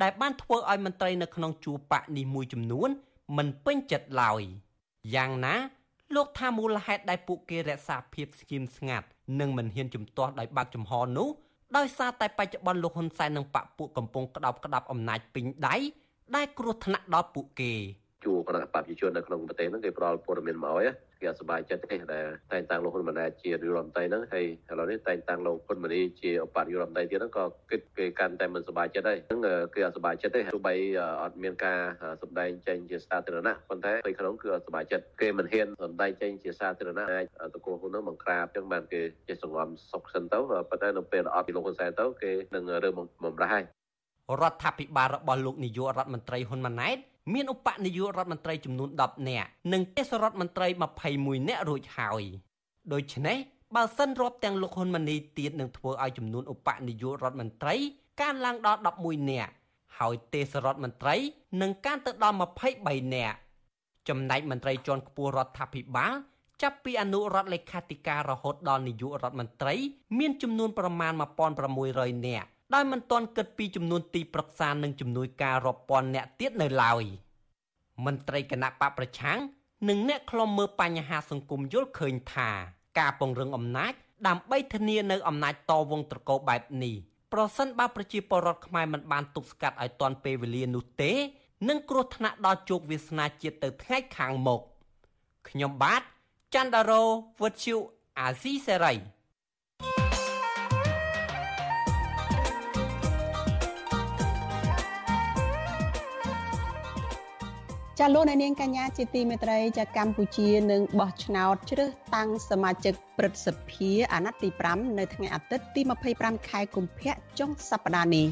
[0.01, 2.89] ដែលបានធ្វើឲ្យមន្ត្រីនៅក្នុងជួរបកនេះមួយចំនួន
[3.37, 4.41] មិនពេញចិត្តឡើយ
[5.15, 5.55] យ៉ាងណា
[6.15, 9.07] លោកថាមូលហេតុដែលពួកគេរក្សាភាពស្ងៀមស្ងាត់
[9.39, 11.27] និងមិនហ៊ានជំទាស់ដោយបើកចំហនោះ
[11.77, 15.75] ដោយសារតែបច្ចុប្បន្នលោកហ៊ុនសែននិងបកពួកកំពុងក្តោបក្តាប់អំណាចពេញដៃ
[16.35, 17.73] ដែលគ្រោះថ្នាក់ដល់ពួកគេ
[18.25, 20.87] ជួគណៈបព្វជិជននៅក្នុងប្រទេសហ្នឹងគេផ្ដល់ព័ត៌មានមកឲ្យ
[21.19, 29.39] គេអត់សប្បាយចិត្តទេដែលតែងតាំងលោកហ៊ុនម៉ាណែតជានាយករដ្ឋមន្ត្រីហ្នឹងហើយឥឡូវនេះតែងតាំងលោកហ៊ុនម៉ាណីជាឧបនាយករដ្ឋមន្ត្រីទៀតហ្នឹងក៏គិតគេកាន់តែមិនសប្បាយចិត្តដែរហ្នឹង
[29.75, 30.75] គឺអត់សប្បាយចិត្តទេទោះបី
[31.23, 31.79] អត់មានការ
[32.21, 42.89] សម្ដែងចេញជាសាធារណៈប៉ុន្តែពេលក្នុងគឺអត់សប្បាយចិត្តគេមិនហ៊ានសម្ដែងចេញជាសាធារណៈអាចតកូលហ៊ុនហ្នឹងបង្ក្រាបចឹងបានគេចេះសង្ងំសុកសិនទៅប៉ុន្តែនៅពេលអត់ពីលោកហ៊ុនសែនទៅគេនឹងរើ
[43.23, 43.63] បំរះហើយ
[44.41, 46.97] រដ្ឋាភិបាលរបស់លោកនាយករដ្ឋមន្ត្រីហ៊ុនម៉ាណែត
[47.33, 50.67] មានឧបនាយករដ្ឋមន្ត្រីចំនួន10នាក់និងទេសរដ្ឋមន្ត្រី
[51.07, 52.23] 21នាក់រួចហើយ
[52.93, 53.37] ដូច្នេះ
[53.75, 57.75] បើសិនរាប់ទាំងលោកហ៊ុនម៉ាណីទៀតនឹងធ្វើឲ្យចំនួនឧបនាយករដ្ឋមន្ត្រី
[58.21, 59.51] កើនឡើងដល់11នាក់
[59.99, 61.15] ហើយទេសរដ្ឋមន្ត្រី
[61.61, 62.35] នឹងកើនទៅដល់
[62.75, 63.37] 23នាក់
[64.09, 66.13] ចំណែកមន្ត្រីជាន់ខ្ពស់រដ្ឋាភិបាល
[66.61, 69.75] ចាប់ពីអនុរដ្ឋលេខាធិការរហូតដល់នាយករដ្ឋមន្ត្រី
[70.19, 71.13] មានចំនួនប្រមាណ
[71.69, 77.03] 1600នាក់ ដោយមិនទាន់គិតពីចំនួនទីប្រឹក្សានិងជំនួយការរាប់ពាន់នាក់ទៀតនៅឡើយ
[78.05, 79.39] មន្ត្រីគណៈបកប្រឆាំង
[79.89, 82.49] និងអ្នកខ្លំមើលបញ្ហាសង្គមយល់ឃើញថា
[82.99, 83.93] ការពង្រឹងអំណាច
[84.27, 86.95] ដើម្បីធានានៅអំណាចតវងត្រកោបែបនេះ
[87.33, 91.11] ប្រសិនបើប្រជាពលរដ្ឋខ្មែរមិនបានទប់ស្កាត់ឲ្យទាន់ពេលវេលានោះទេ
[91.69, 94.61] នឹងគ្រោះថ្នាក់ដល់ជោគវាសនាជាតិទៅថ្ងៃខាងមុខ
[95.49, 96.01] ខ្ញុំបាទ
[96.53, 97.03] ច័ន្ទដារោ
[97.41, 97.75] វុទ្ធុ
[98.19, 98.93] អាស៊ីសេរី
[108.01, 115.81] ចាលោកអ្នកនាងកញ្ញាជាទីមេត្រីចាកម្ពុជានឹងបោះឆ្នោតជ្រើសតាំងសមាជិកព្រឹទ្ធសភាអាណត្តិទី5នៅថ្ងៃអាទិត្យទី
[116.15, 118.27] 25ខែកុម្ភៈចុងសប្តាហ៍នេះ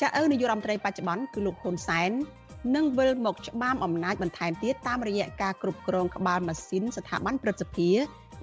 [0.00, 2.10] ចាឪនាយករដ្ឋមន្ត្រីបច្ចុប្បន្នគឺលោកហ៊ុនសែន
[2.74, 7.90] នឹងវិលមកច្បាមអំណាចបន្ថែមទៀតតាមរយៈការគ្រប់គ្រងក្បាលម៉ាស៊ីនស្ថាប័នព្រឹទ្ធសភា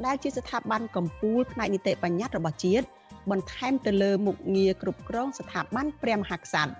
[0.05, 2.85] ដែលជាស្ថាប័នកម្ពុជាផ្នែកនីតិបញ្ញត្តិរបស់ជាតិ
[3.31, 6.73] បន្ថែមទៅលើមុខងារគ្រប់គ្រងស្ថាប័នព្រះមហាក្សត្រ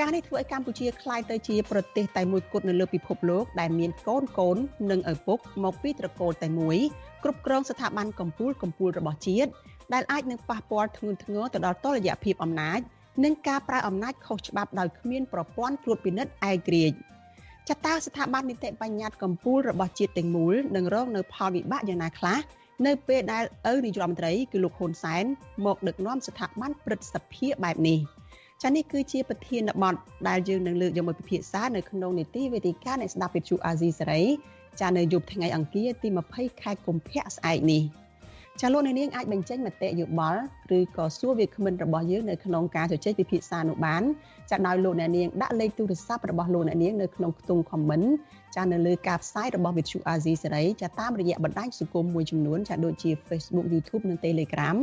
[0.00, 4.56] ការនេះធ្វើឲ្យកម្ពុជាក្លាយទៅជាប្រទេសតែមួយគត់នៅលើពិភពលោកដែលមានកូនកូន
[4.90, 6.78] និងឪពុកមកពីត្រកូលតែមួយ
[7.24, 9.50] គ្រប់គ្រងស្ថាប័នកម្ពុជាកម្ពុជារបស់ជាតិ
[9.92, 12.80] ដែលអាចនឹងប៉ះពាល់ធ្ងន់ធ្ងរទៅដល់តុល្យភាពអំណាច
[13.24, 16.96] និងការប្រើអំណាចខុសច្បាប់ដោយគ្មានប្រព័ន្ធត្រួតពិនិត្យឯករាជ្យ
[17.68, 22.38] ចតាស្ថាប័ននីតិបញ្ញត្តិកម្ពុជារបស់ជាតិទាំងមូលនឹងរងនៅផលវិបាកយ៉ាងណាខ្លះ
[22.86, 25.24] នៅពេលដែលឪនាយរដ្ឋមន្ត្រីគឺលោកហ៊ុនសែន
[25.66, 27.98] មកដឹកនាំស្ថាប័នព្រឹទ្ធសភាបែបនេះ
[28.62, 29.94] ចានេះគឺជាប្រធានបទ
[30.28, 34.22] ដែលយើងនឹងលើកយកមកពិភាក្សានៅក្នុងនីតិវេទិកានៃស្ដាប់វិទ្យុអាស៊ីសេរី
[34.80, 37.82] ចានៅយប់ថ្ងៃអង្គារទី20ខែកុម្ភៈស្អែកនេះ
[38.60, 40.40] ចាលោកអ្នកនាងអាចបញ្ចេញមតិយោបល់
[40.78, 44.02] ឬក៏សួរវាគ្មិនរបស់យើងនៅក្នុងការជជែកពិភាក្សានោះបាន
[44.50, 48.06] ចាដោយលោកអ្នកនាងដាក់លេខទូរស័ព្ទរបស់លោកអ្នកនាងនៅក្នុងខ្ទង់ comment
[48.56, 54.76] ចានៅលើការផ្សាយរបស់ Vithu Azizi សេរីចាតាមរយៈបណ្ដាញសង្គមមួយចំនួនចាដូចជា Facebook YouTube និង Telegram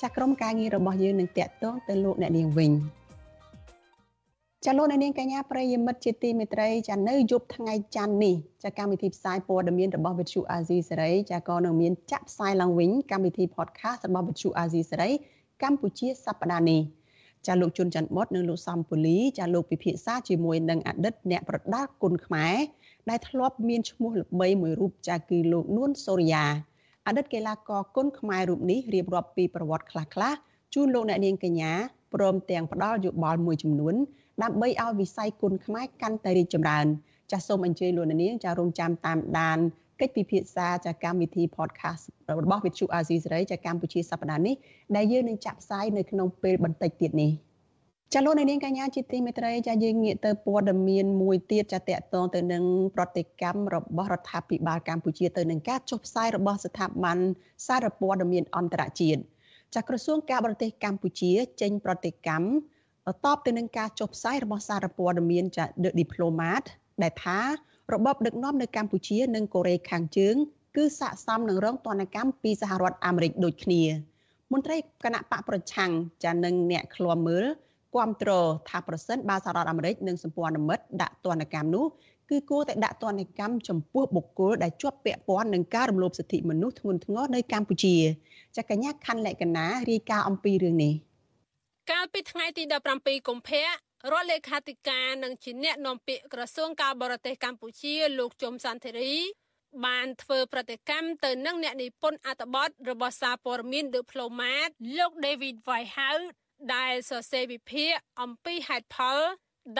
[0.00, 2.72] ចាក្រុមការងាររបស់យើងនឹងតាក់ទងទៅលោកអ្នកនាងវិញ
[4.66, 15.10] ចាលោកនាងកញ្ញាប្រិយមិត្តជាទីមេត្រីចានៅយប់ថ្ងៃច័ន្ទនេះចាកម្មវិធីផ្សាយព័ត៌មានរបស់វិទ្យុអាស៊ីសេរីចាក៏នឹងមានចាក់ផ្សាយឡើងវិញកម្មវិធី podcast របស់វិទ្យុអាស៊ីសេរី
[15.62, 16.80] កម្ពុជាសប្តាហ៍នេះ
[17.46, 22.56] ចាលោកជុនច័ន្ទបុតនិងលោកសំពូលីចាលោកពិភាក្សាជាមួយនឹងអតីតអ្នកប្រដាល់គុណខ្មែរ
[23.10, 26.44] ដែលធ្លាប់មានឈ្មោះល្បីមួយរូបចាគឺលោកនួនសូរិយា
[27.06, 30.36] អតីតកីឡាករគុណខ្មែររូបនេះរៀបរាប់ពីប្រវត្តិខ្លះៗ
[30.74, 31.72] ជូនលោកអ្នកនាងកញ្ញា
[32.14, 33.96] ព្រមទាំងផ្ដល់យោបល់មួយចំនួន
[34.42, 36.86] ដើម្បីឲ្យវិស័យគុណខ្មែរកាន់តែរីកចម្រើន
[37.32, 39.58] ចាសសូមអញ្ជើញលោកនាងចារងចាំតាមដាន
[40.00, 44.54] កិច្ចពិភាក្សាចាកម្មវិធី podcast របស់ Vithu Azizi សេរីចាកម្ពុជាសប្តាហ៍នេះ
[44.96, 47.32] ដែលយើងនឹងចាក់ផ្សាយនៅក្នុងពេលបន្តិចទៀតនេះ
[48.14, 52.64] ចាលោកនាងកញ្ញាជាទីមេត្រីចាយើងងាកទៅព័ត៌មានមួយទៀតចាតកតងទៅនឹង
[52.96, 57.18] ប្រតិកម្មរបស់រដ្ឋាភិបាលកម្ពុជាទៅនឹងការចុះផ្សាយរបស់ស្ថាប័ន
[57.66, 59.20] សារព័ត៌មានអន្តរជាតិ
[59.74, 62.46] ចាក្រសួងការបរទេសកម្ពុជាចេញប្រតិកម្ម
[63.10, 66.64] តបទៅនឹងការចុះផ្សាយរបស់សារព័ត៌មានចា The Diplomat
[67.02, 67.40] ដែលថា
[67.92, 70.34] របបដឹកនាំនៅកម្ពុជានិងកូរ៉េខាងជើង
[70.76, 73.82] គឺស័ក្តិសមនឹងរងទណ្ឌកម្មពីសហរដ្ឋអាមេរិកដូចគ្នា
[74.52, 75.90] មន្ត្រីគណៈបកប្រឆាំង
[76.24, 77.44] ចានឹងអ្នកឃ្លាំមើល
[77.94, 78.30] គាំទ្រ
[78.68, 81.86] ថាប្រសិនបើសហរដ្ឋអាមេរិកនិងសម្ព័ន្ធមិត្តដាក់ទណ្ឌកម្មនោះ
[82.30, 87.96] គឺគួរតែដាក់ទណ្ឌកម្មចំពោះបុគ្គលដែលជាប់ពាក់ព័ន្ធនឹងការរំលោភសិទ្ធិមនុស្សធ្ងន់ធ្ងរនៅកម្ពុជា
[88.56, 90.94] ចាកញ្ញាខណ្ឌលក្ខណារាយការណ៍អំពីរឿងនេះ។
[91.90, 92.62] កាលពីថ្ងៃទី
[92.96, 93.64] 17កុម្ភៈ
[94.12, 99.14] រដ្ឋលេខាធិការនិងជាអ្នកនាំពាក្យក្រសួងការបរទេសកម្ពុជាលោកជុំសន្តិរី
[99.86, 104.68] បានធ្វើប្រតិកម្មទៅនឹងអ្នកនិពន្ធអត្ថបទរបស់សារព័ត៌មាន The Diplomat
[104.98, 106.26] លោក David Whitehouse
[106.74, 109.18] ដែលសរសេរវិភាគអំពីហេតុផល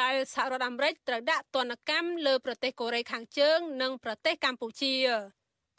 [0.00, 4.94] ដែលសហរដ្ឋអាមេរិកត្រូវដាក់ទណ្ឌកម្មលើប្រទេសកូរ៉េខាងជើង និងប្រទេសកម្ពុជា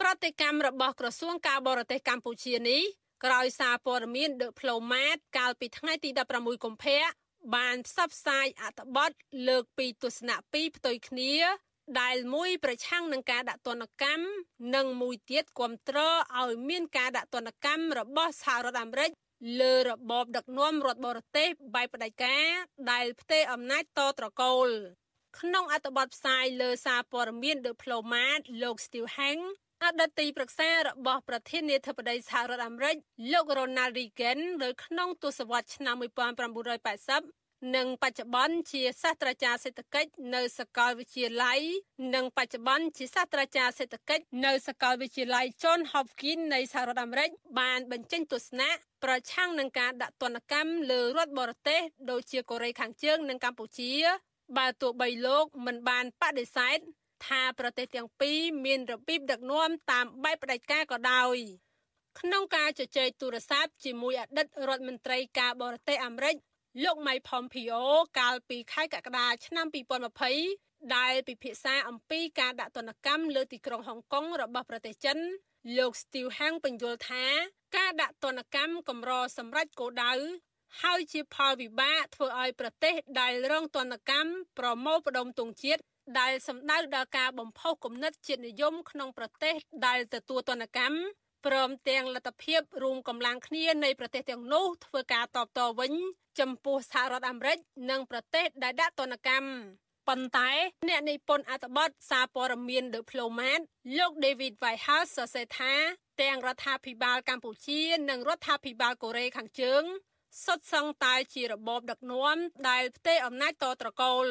[0.01, 2.83] ប្រតិកម្មរបស់ក្រសួងការបរទេសកម្ពុជានេះ
[3.25, 7.03] ក្រោយសារព័ត៌មាន The Diplomat កាលពីថ្ងៃទី16កុម្ភៈ
[7.55, 9.11] បានផ្សព្វផ្សាយអត្ថបទ
[9.47, 11.33] លើកពីទស្សនៈពីរផ្ទុយគ្នា
[12.01, 14.25] ដែលមួយប្រឆាំងនឹងការដាក់ទណ្ឌកម្ម
[14.75, 19.11] និងមួយទៀតគ្រប់គ្រងឲ្យមានការដាក់ទណ្ឌកម្មរបស់សហរដ្ឋអាមេរិក
[19.61, 22.47] លើរបបដឹកនាំរដ្ឋបរទេសបែបផ្ដាច់ការ
[22.91, 24.67] ដែលផ្ទេរអំណាចតត្រកូល
[25.39, 29.43] ក្នុងអត្ថបទផ្សាយលើសារព័ត៌មាន The Diplomat លោក Steve Hang
[29.85, 32.95] អតីតទីប្រឹក្សារបស់ប្រធានាធិបតីសហរដ្ឋអាមេរិក
[33.31, 35.95] លោក Ronald Reagan នៅក្នុងទសវត្សរ៍ឆ្នាំ
[36.81, 41.59] 1980និងបច្ចុប្បន្នជាសាស្ត្រាចារ្យសេដ្ឋកិច្ចនៅសាកលវិទ្យាល័យ
[42.15, 48.69] និងបច្ចុប្បន្នជាសាស្ត្រាចារ្យសេដ្ឋកិច្ចនៅសាកលវិទ្យាល័យ John Hopkins នៃសហរដ្ឋអាមេរិកបានបញ្ចេញទស្សនៈ
[49.03, 53.93] ប្រឆាំងនឹងការដាក់ទណ្ឌកម្មលើរដ្ឋបរទេសដូចជាកូរ៉េខាងជើងនិងកម្ពុជា
[54.57, 56.79] បើទោះបីលោកមិនបានបដិសេធ
[57.27, 61.37] ថាប្រទេសទាំងពីរមានរបៀបដឹកនាំតាមបែបផ្ដាច់ការក៏ដោយ
[62.19, 66.35] ក្នុងការជជែកទូរស័ព្ទជាមួយអតីតរដ្ឋមន្ត្រីការបរទេសអាមេរិក
[66.83, 67.83] លោក Mike Pompeo
[68.19, 69.65] កាលពីខែកក្កដាឆ្នាំ
[70.31, 75.17] 2020ដែលពិភាក្សាអំពីការដាក់ទណ្ឌកម្មលើទីក្រុងហុងកុងរបស់ប្រទេសចិន
[75.77, 77.25] លោក Steve Hang បញ្យល់ថា
[77.77, 80.13] ការដាក់ទណ្ឌកម្មកម្រសម្រាប់គោលដៅ
[80.81, 85.81] ហើយជាផលវិបាកធ្វើឲ្យប្រទេសដែលរងទណ្ឌកម្មប្រមូលផ្ដុំទងជាតិ
[86.19, 89.55] ដែលសម្ដៅដល់ការបំផុសគំនិតជាតិនិយមក្នុងប្រទេស
[89.87, 90.97] ដែលទទួលទណ្ឌកម្ម
[91.45, 95.93] ព្រមទាំងលទ្ធភាពរួមកម្លាំងគ្នានៃប្រទេសទាំងនោះធ្វើការតបតវិញ
[96.39, 97.57] ចំពោះសហរដ្ឋអាមេរិក
[97.89, 99.49] និងប្រទេសដែលដាក់ទណ្ឌកម្ម
[100.07, 100.51] ប៉ុន្តែ
[100.89, 103.61] អ្នកនិពន្ធអត្ថបទសារព័ត៌មាន The Diplomat
[103.97, 105.73] លោក David Whitehouse សរសេរថា
[106.21, 109.83] ទាំងរដ្ឋាភិបាលកម្ពុជា និងរដ្ឋាភិបាលកូរ៉េខាងជើង
[110.45, 112.37] សុទ្ធសឹងតែជារបបដឹកនាំ
[112.69, 114.27] ដែលផ្ទេរអំណាចតត្រកូល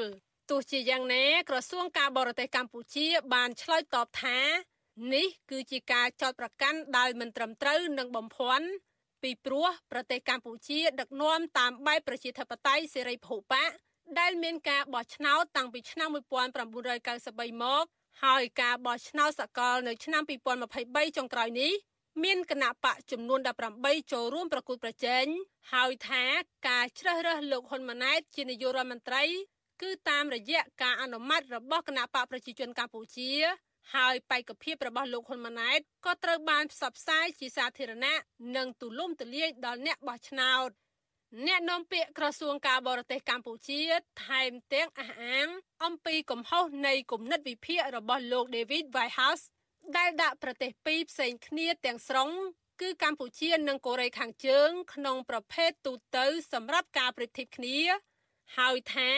[0.51, 4.39] ទោះជាយ៉ាងណាក្រសួងការបរទេសកម្ពុជា បានឆ្លើយតបថា
[5.15, 8.67] នេះគឺជាការចោទប្រកាន់ដោយមិនត្រឹមត្រូវនិងបំភាន់
[9.23, 13.71] ពីព្រោះប្រទេសកម្ពុជា ដឹកនាំតាមបែបប្រជាធិបតេយ្យសេរីពហុបក
[14.21, 17.85] ដែលមានការបោះឆ្នោតតាំងពីឆ្នាំ1993មក
[18.25, 20.23] ហើយការបោះឆ្នោតសកលនៅឆ្នាំ
[20.71, 21.73] 2023ចុងក្រោយនេះ
[22.25, 23.41] មានគណៈបកចំនួន
[23.77, 25.25] 18ចូលរួមប្រគួតប្រជែង
[25.73, 26.25] ហើយថា
[26.69, 29.25] ការជ្រើសរើសលោកហ៊ុនម៉ាណែតជានាយករដ្ឋមន្ត្រី
[29.83, 33.33] គឺតាមរយៈការអនុម័តរបស់គណៈបកប្រជាជនកម្ពុជា
[33.95, 38.19] ហើយបេក្ខភាពរបស់លោកហ៊ុនម៉ាណែតក៏ត្រូវបានផ្សព្វផ្សាយជាសាធារណៈ
[38.57, 40.71] និងទូលំទូលាយដល់អ្នកបោះឆ្នោត
[41.47, 43.81] អ្នកនាំពាក្យក្រសួងការបរទេសកម្ពុជា
[44.27, 45.49] ថែមទាំងអះអាង
[45.85, 49.45] អំពីកំហុសនៃគំនិតវិភាគរបស់លោក David Whitehouse
[49.97, 52.31] ដែលដាក់ប្រទេសពីរផ្សេងគ្នាទាំងស្រុង
[52.81, 57.79] គឺកម្ពុជានិងកូរ៉េខាងជើង ក្នុងប្រភេទទូទៅសម្រាប់ការប្រៀបធៀបគ្នា
[58.59, 59.11] ហើយថា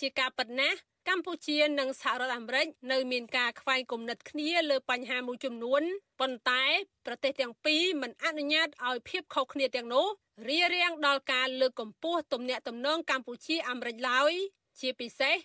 [0.00, 5.82] ជាការពិតណាស់កម្ពុជានិងសហរដ្ឋអាមេរិកនៅមានការខ្វែងគំនិតគ្នាលើបញ្ហាមួយចំនួន
[6.20, 6.64] ប៉ុន្តែ
[7.06, 10.06] ប្រទេសទាំងពីរមិនអនុញ្ញាតឲ្យភាពខុសគ្នាទាំងនោះ
[10.48, 14.32] រារាំងដល់ការលើកកម្ពស់ទំនាក់ទំនងកម្ពុជាអាមេរិកឡើយ
[14.80, 15.36] ជាពិសេស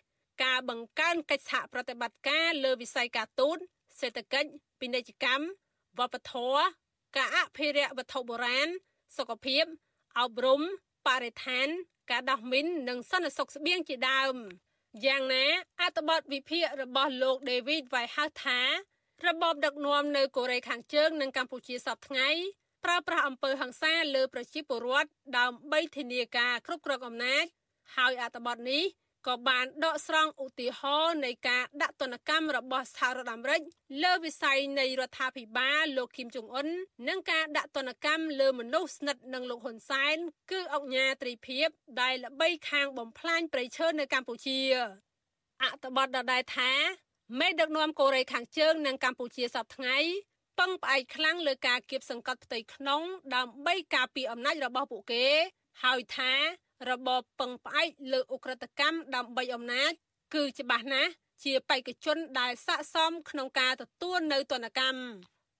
[0.44, 3.58] ការបង្កើនកិច្ចសហប្រតិបត្តិការលើវិស័យការទូត
[4.00, 5.46] សេដ្ឋកិច្ចពាណិជ្ជកម្ម
[6.00, 6.64] វប្បធម៌
[7.18, 8.68] ការអភិរក្សវត្ថុបុរាណ
[9.18, 9.64] សុខភាព
[10.20, 10.62] អប់រំ
[11.08, 11.68] បរិស្ថាន
[12.12, 14.36] ការដោះមីននិងសន្តិសុខស្បៀងជាដើម
[15.06, 15.46] យ៉ាងណា
[15.82, 18.62] អត្ថបទវិភាគរបស់លោក David Whitehouse ថា
[19.28, 22.30] របបដឹកនាំនៅកូរ៉េខាងជើងនិងកម្ពុជាសពថ្ងៃ
[22.84, 27.46] ប្រើប្រាស់អំពើហិង្សាលើប្រជាពលរដ្ឋដើម្បីធានាការគ្រប់គ្រងអំណាច
[27.96, 28.84] ហើយអត្ថបទនេះ
[29.28, 33.62] ក៏បានដកស្រង់ឧទាហរណ៍នៃការដាក់ទណ្ឌកម្មរបស់សហរដ្ឋអាមេរិក
[34.04, 36.68] លើវិស័យនៃរដ្ឋាភិបាលលោកគីមចុងអ៊ុន
[37.08, 40.18] និងការដាក់ទណ្ឌកម្មលើមនុស្សស្និទ្ធនឹងលោកហ៊ុនសែន
[40.52, 41.68] គឺអង្គញាត្រីភិប
[42.02, 44.60] ដែលល្បីខាងបំផ្លាញប្រៃឈើនៅកម្ពុជា
[45.62, 46.72] អត្ថបទដដែលថា
[47.40, 49.98] មេដឹកនាំកូរ៉េខាងជើងនិងកម្ពុជាសពថ្ងៃ
[50.60, 53.02] ពឹងផ្អែកខ្លាំងលើការគៀបសង្កត់ផ្ទៃក្នុង
[53.36, 55.26] ដើម្បីការពារអំណាចរបស់ពួកគេ
[55.84, 56.34] ហើយថា
[56.90, 59.92] របបពឹងផ្អែកលើអ ுக ្រិតកម្មដើម្បីអំណាច
[60.36, 61.12] គឺច្បាស់ណាស់
[61.44, 65.02] ជាបេក្ខជនដែលស័កសមក្នុងការទទួលនៅទណ្ឌកម្ម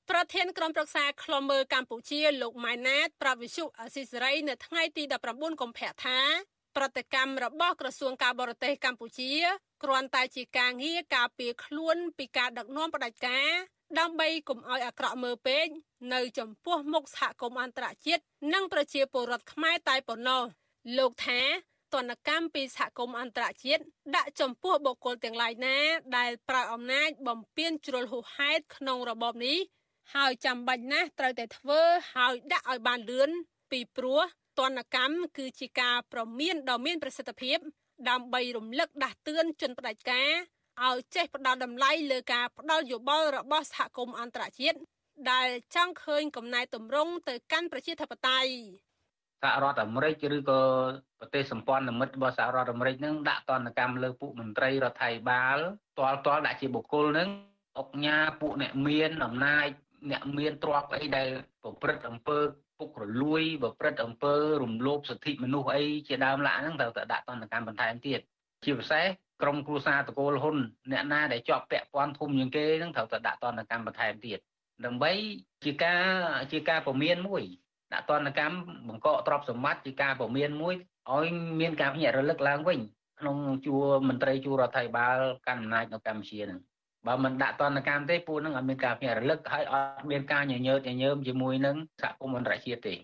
[0.10, 6.20] ប្រធានក្រុមប្រឹក្សាខ្លមើកម្ពុជាលោកម៉ៃណាតប្រវិសុអសិសរីនៅថ្ងៃទី19កុម្ភៈថា
[6.76, 9.32] ប្រតិកម្មរបស់ក្រសួងការបរទេសកម្ពុជា
[9.84, 13.50] គ្រាន់តែជាការងារការពារខ្លួនពីការដឹកនាំផ្ដាច់ការ
[14.00, 15.66] ដើម្បីកុំឲ្យអាក្រក់មើលពេក
[16.14, 18.24] នៅចំពោះមុខសហគមន៍អន្តរជាតិ
[18.54, 20.44] និងប្រជាពលរដ្ឋខ្មែរតែប៉ុណ្ណោះ
[20.98, 21.42] លោកថា
[21.94, 23.84] ទណ្ឌកម្មពីសហគមន៍អន្តរជាតិ
[24.16, 25.78] ដាក់ចំពោះបុគ្គលទាំងឡាយណា
[26.18, 29.58] ដែលប្រើអំណាចបំពានជ្រុលហួសហេតុក្នុងរបបនេះ
[30.16, 31.82] ហើយចាំបាច់ណាស់ត្រូវតែធ្វើ
[32.16, 33.30] ហើយដាក់ឲ្យបានលឿន
[33.72, 34.22] ពីព្រោះ
[34.60, 37.58] ទណ្ឌកម្មគឺជាការប្រមានដ៏មានប្រសិទ្ធភាព
[38.10, 40.32] ដើម្បីរំលឹកដាស់តឿនជនផ្ដាច់ការ
[40.88, 44.78] ឲ្យចេះផ្ដល់តម្លៃលើការផ្ដល់យោបល់របស់សហគមន៍អន្តរជាតិ
[45.32, 48.52] ដែលចង់ឃើញកំណែតម្រង់ទៅកាន់ប្រជាធិបតេយ្យ
[49.42, 50.62] សហរដ្ឋអាមេរិកឬក៏
[51.20, 55.58] ប្រទេសសម្ព័ន្ធមិត្តរបស់សហរដ្ឋអាមេរិកនឹងដាក់ទណ្ឌកម្មលើពួកមន្ត្រីរដ្ឋាភិបាល
[55.98, 57.30] តលតលដាក់ជាបុគ្គលនឹង
[57.78, 59.68] អុកញ៉ាពួកអ្នកមានអំណាច
[60.12, 61.28] អ្នកមានទ្រព្យអីដែល
[61.64, 62.40] ប្រព្រឹត្តអំពើ
[62.80, 68.20] ពុករលួយប្រព្រឹត្តអំពើរំលោភសិទ្ធិមនុស្សអីជាដើមឡាហ្នឹងត្រូវតែដាក់ទណ្ឌកម្មបន្ថែមទៀត
[68.64, 69.06] ជាពិសេស
[69.42, 70.58] ក្រុមគ្រួសារតកូលហ៊ុន
[70.92, 74.40] អ្នកណាដែលជាប់ពាក់ព័ន្ធធំជាងគេហ្នឹងត្រូវតែដាក់ទណ្ឌកម្មបន្ថែមទៀត
[74.86, 75.12] ដើម្បី
[75.64, 76.04] ជាការ
[76.52, 77.44] ជាការពមៀនមួយ
[77.96, 78.56] ដាក់ទណ្ឌកម្ម
[78.88, 80.76] បង្កកទ្រព្យសម្បត្តិជាការពមៀនមួយ
[81.12, 81.26] ឲ្យ
[81.60, 82.80] មានការភ្ញាក់រលឹកឡើងវិញ
[83.20, 86.60] ក្នុងជួរមន្ត្រីជួររដ្ឋាភិបាលកាន់អំណាចនៅកម្ពុជាហ្នឹង
[87.08, 92.96] បើមិនដាក់តនកម្មទេពួកនឹងអត់មានការភ្ញាក់រលឹកហើយអត់មានការញញើតញញើមជាមួយនឹងសហគមន៍អន្តរជាតិទេ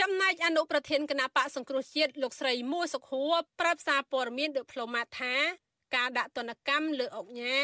[0.00, 5.34] ចំណែកអនុប្រធានគណៈបកសង្គ្រោះជាតិលោកស្រីមួសុខួរប្រាប់សារព័ត៌មានឌីប្លូម៉ាតថា
[5.96, 7.58] ការដាក់ទណ្ឌកម្មលើអង្គញា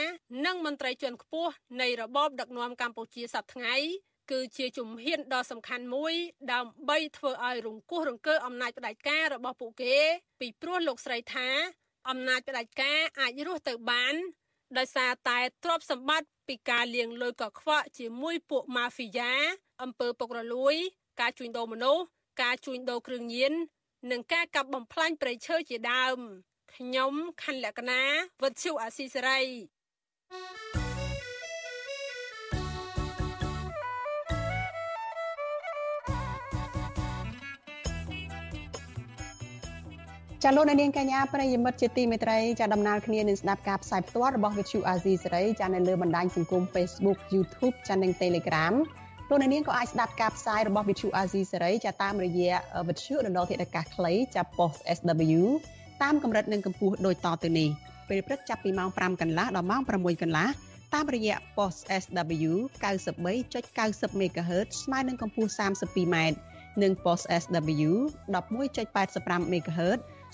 [0.47, 3.77] និងមន្ត្រីជាន់ខ្ពស់នៃរបបដឹកនាំកម្ពុជាសប្តាហ៍ថ្ងៃ
[4.31, 6.15] គឺជាជំហានដ៏សំខាន់មួយ
[6.53, 9.97] ដើម្បីធ្វើឲ្យរង្គោះរង្គើអំណាចផ្ដាច់ការរបស់ពួកគេ
[10.41, 11.49] ពីព្រោះលោកស្រីថា
[12.09, 14.15] អំណាចផ្ដាច់ការអាចរស់ទៅបាន
[14.79, 19.33] ដោយសារតែទ្រព្យសម្បត្តិពីការលាងលុយកខ្វក់ជាមួយពួកម៉ាហ្វីយ៉ា
[19.83, 20.75] អំពើពុករលួយ
[21.21, 22.03] ការជួញដូរមនុស្ស
[22.43, 23.53] ការជួញដូរគ្រឿងញៀន
[24.11, 26.19] និងការកាប់បំផ្លាញព្រៃឈើជាដើម
[26.75, 27.13] ខ្ញុំ
[27.43, 28.03] ខណ្ឌលក្ខណា
[28.43, 30.86] វុទ្ធុអាស៊ីសេរី
[40.49, 48.75] ចាលោកនាងកញ្ញាប្រិយមិត្តជាទីមេត្រីចាដំណើរគ្នានឹងស្ដាប់ការផ្សាយផ្ទាល់របស់ Vithu Azizi សេរីចានៅលើបណ្ដាញសង្គម Facebook YouTube ចានិង Telegram
[49.29, 52.55] លោកនាងក៏អាចស្ដាប់ការផ្សាយរបស់ Vithu Azizi សេរីចាតាមរយៈ
[52.89, 55.43] Vithu ដណ្ដធាតុអាកាសខ្លីចា Post SW
[56.03, 57.69] តាមកម្រិតនិងកម្ពស់ដូចតទៅនេះ
[58.09, 60.49] ពេលព្រឹកចាប់ពីម៉ោង5កន្លះដល់ម៉ោង6កន្លះ
[60.95, 62.53] តាមរយៈ post SW
[63.31, 66.17] 93.90 MHz ស្មើនឹងកម្ពស់ 32m
[66.83, 67.91] និង post SW
[68.35, 70.01] 11.85 MHz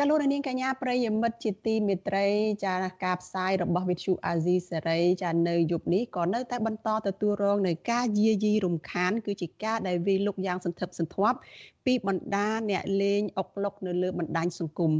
[0.00, 2.26] ចាលោកនាងកញ្ញាប្រិយមិត្តជាទីមេត្រី
[2.64, 11.38] ចាការផ្សាយរបស់វិទ្យុអាស៊ីសេរីចានៅយប់នេះក៏នៅតែបន្តទទួលរងនៅការយាយីរំខាន គឺជាការដែលវាយលុកយ៉ាងសន្ធឹកសន្ធាប់
[11.86, 14.92] ពីបណ្ដាអ្នកលេងអុកឡុកនៅលើបណ្ដាញសង្គម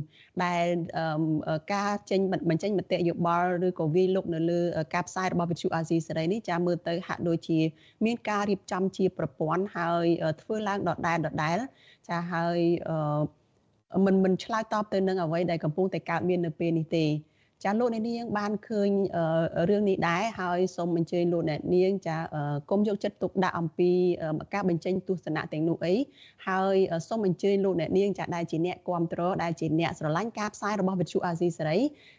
[0.44, 0.66] ដែល
[1.74, 4.60] ការចេញបញ្ចេញមតិយោបល់ឬក៏វាយលុកនៅលើ
[4.94, 7.58] ការផ្សាយរបស់វិទ្យុអាស៊ីសេរីនេះចាមើលទៅហាក់ដូចជា
[8.04, 10.06] មានការរៀបចំជាប្រព័ន្ធហើយ
[10.42, 11.58] ធ្វើឡើងដដែលដដែល
[12.08, 12.58] ចាហើយ
[14.06, 17.06] មិនមិនឆ្លើយតបទៅនឹងអ្វីដែលកំពុងតែកើតមាននៅពេលនេះទេ
[17.64, 18.90] ចាលោកអ្នកនាងបានឃើញ
[19.70, 22.16] រឿងនេះដែរហើយសូមអញ្ជើញលោកអ្នកនាងចា
[22.70, 23.90] គុំយកចិត្តទុកដាក់អំពី
[24.54, 25.94] ការបញ្ចេញទស្សនៈទាំងនោះអី
[26.48, 26.76] ហើយ
[27.08, 31.78] សូមអញ្ជើញលោកអ្នកនាងចាដែលជាអ្នកគ្រប់គ្រងដែលជាអ្នកស្រឡាញ់ការផ្សាយរបស់វិទ្យុអាស៊ីសេរី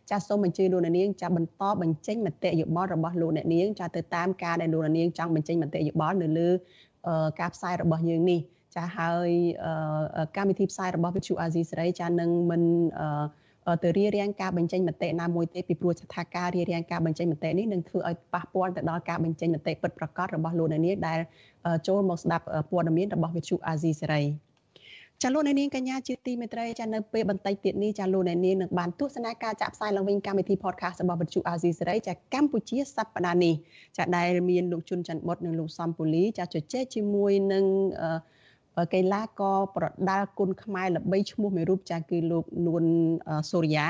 [0.09, 6.49] ចាសូមអញ្ជើញលោកអ្នកនាងចាបន្តបញ្ចេញមតិយោបល់របស់លោកអ្នកនាងចាទៅតាមការដែលលោកអ្នកនាងចង់បញ្ចេញមតិយោបល់នៅលើ
[7.39, 8.39] ការផ្សាយរបស់យើងនេះ
[8.75, 9.29] ចាហើយ
[10.37, 12.61] កម្មវិធីផ្សាយរបស់វិទ្យុអាស៊ីសេរីចានឹងមិន
[13.83, 21.19] ទៅរៀបរៀងការបញ្ចេញមតិណាមួយទេពីព្រោះថាការរៀបរៀងការបញ្ចេញមតិនេះនឹងធ្វើឲ្យប៉ះពាល់ទៅដល់ការបញ្ចេញមតិពិតប្រាកដរបស់លោកអ្នកនាងដែល
[21.87, 24.23] ចូលមកស្ដាប់ព័ត៌មានរបស់វិទ្យុអាស៊ីសេរី
[25.23, 33.53] ចាលោកអ្នកនាងកញ្ញាជាទីមេត្រីចានៅពេលបន្តិចទៀតនេះចាលោកអ្នកនាងនឹងបានទស្សនាការចាក់ផ្សាយឡើងវិញកម្មវិធី podcast របស់វិទ្យុអាស៊ីសេរីចាកម្ពុជាសប្តាហ៍នេះ
[33.97, 37.65] ចាដែលមានលោកជុនច័ន្ទបុតនិងលោកសំពូលីចាជជែកជាមួយនឹង
[38.01, 38.09] អឺ
[38.93, 42.83] កីឡាករប្រដាល់គុណខ្មែរល្បីឈ្មោះមួយរូបចាគឺលោកនួន
[43.51, 43.87] សូរិយា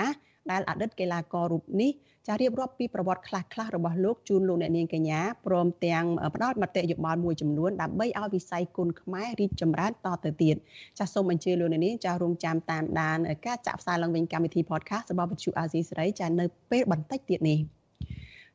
[0.52, 1.92] ដែលអតីតកីឡាកររូបនេះ
[2.28, 10.56] ចារៀបរាប់ពីប្រវត្តិខ្លះៗរបស់លោកជូនលោកអ្នកនាងកញ្ញាព្រមទាំងផ្ដល់មតិយោបល់មួយចំនួនដើម្បីឲ្យវិស័យគុណខ្មែររីកចម្រើនតទៅទៀត
[11.00, 17.60] ចាសូមអញ្ជើញលោកអ្នកនាងចារងចាំតាមដានការចាក់ផ្សាយឡើងវិញកម្មវិធី podcast របស់វិទ្យុអាស៊ីសេរីចានៅពេលបន្តិចទៀតនេះ។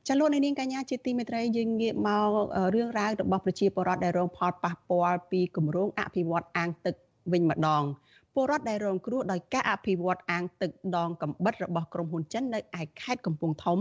[0.09, 2.31] ចាលោកនាងកញ្ញាជាទីមេត្រីយើងងាកមក
[2.75, 6.95] រឿងរ៉ាវរបស់ប្រជាពលរដ្ឋដែលរងផលប៉ះពាល់ពីគម្រោងអភិវឌ្ឍអាងទឹក
[7.33, 7.83] វិញម្ដង
[8.35, 13.79] ពលរដ្ឋដែលរងគ្រោះដោយការអភិវឌ្ឍអាងទឹកដងកំបិតរបស់ក្រុមហ៊ុនចិននៅឯខេត្តកំពង់ធំ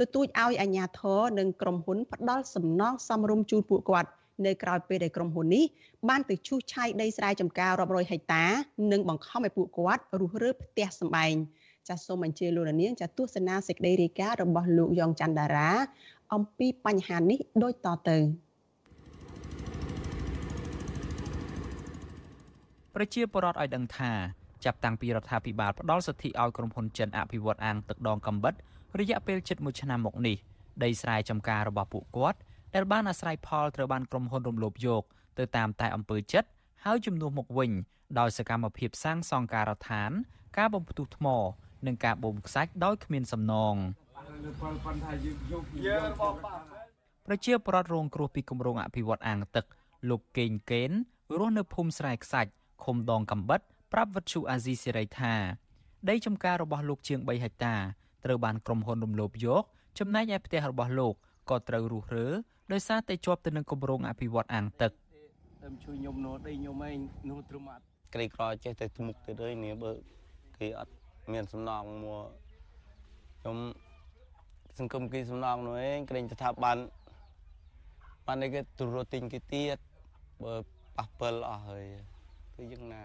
[0.00, 4.10] ទទូចឲ្យអាជ្ញាធរនិងក្រុមហ៊ុនផ្ដល់សំណងសមរម្យជូនពួកគាត់
[4.46, 5.64] នៅក្រៅពេលដែលក្រុមហ៊ុននេះ
[6.08, 8.44] បានទៅឈូសឆាយដីស្រែចម្ការរាប់រយហិកតា
[8.92, 11.34] និងបង្ខំឲ្យពួកគាត់រុះរើផ្ទះសម្បែង
[11.88, 15.70] ចាសសូមអញ្ជើញលោកនាងចាទស្សនាសេចក្តីរាយការណ៍របស់លោកយ៉ងច័ន្ទដារា
[16.34, 18.18] អំពីបញ្ហានេះដូចតទៅ
[22.94, 24.12] ប្រជាពលរដ្ឋឲ្យដឹងថា
[24.64, 28.54] ចាប់តាំងពីរដ្ឋាភិបាលផ្ដល់សិទ្ធិឲ្យក្រុមហ៊ុនចិនអភិវឌ្ឍអាងទឹកដងកំបិត
[29.00, 30.36] រយៈពេលជិត1ឆ្នាំមកនេះ
[30.84, 32.38] ដីស្រែចម្ការរបស់ពួកគាត់
[32.74, 35.02] ដែលបានអាស្រ័យផលត្រូវបានក្រុមហ៊ុនរំលោភយក
[35.38, 36.48] ទៅតាមតែអំពើចិត្ត
[36.84, 37.70] ហើយជំនួសមកវិញ
[38.18, 40.10] ដោយសកម្មភាពសាងសង់ការដ្ឋាន
[40.58, 41.26] ការបំផ្ទុះថ្ម
[41.86, 43.74] និងការបូមខ្សាច់ដោយគ្មានសំណង
[47.26, 49.64] ប្រជាពលរដ្ឋរងគ្រោះពីគម្រោងអភិវឌ្ឍអាងទឹក
[50.10, 50.90] លោកកេងកេន
[51.38, 52.50] រស់នៅភូមិស្រែខ្សាច់
[52.84, 53.60] ឃុំដងកំបិត
[53.92, 55.34] ប្រាប់វិទ្យុអាស៊ីសេរីថា
[56.08, 57.74] ដីចំការរបស់លោកជាង3ហិកតា
[58.24, 59.62] ត្រូវបានក្រុមហ៊ុនរំលោភយក
[59.98, 61.14] ចំណែកឯផ្ទះរបស់លោក
[61.50, 62.26] ក៏ត្រូវរុះរើ
[62.72, 64.92] ដោយសារតែជាប់ទៅនឹងគម្រោងអភិវឌ្ឍអាងទឹក
[65.64, 66.96] ដើមជួយខ្ញុំនោះដីខ្ញុំឯង
[67.30, 67.82] នោះត្រឹមអត់
[68.14, 69.92] ក្រីក្រចេះតែមុខទៅរើនេះបើ
[70.58, 70.92] គេអត់
[71.32, 72.26] មានសំណងមក
[73.40, 73.56] ខ្ញុំ
[74.78, 76.78] សង្គមគេសំណងនោះឯងក្រែងស្ថាប័ន
[78.26, 79.78] បាននេះគេទូរទិញគេទៀត
[80.42, 80.54] បើ
[80.96, 81.84] ប៉ះពិលអស់ហើយ
[82.56, 83.02] គឺយ៉ាងណា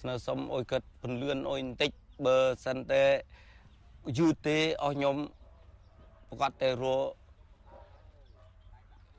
[0.00, 1.90] ស្នើសុំអុយគាត់ពន្លឿនអុយបន្តិច
[2.26, 3.04] បើសិនតែ
[4.18, 5.16] យឺតទេអស់ខ្ញុំ
[6.28, 7.06] ប្រកាសតែរក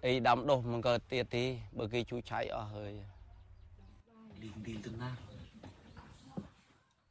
[0.06, 1.44] អីដាំដុះមិនក៏ទៀតទេ
[1.78, 2.94] បើគេជួយឆៃអស់ហើយ
[4.42, 5.31] លីងលីងទៅណា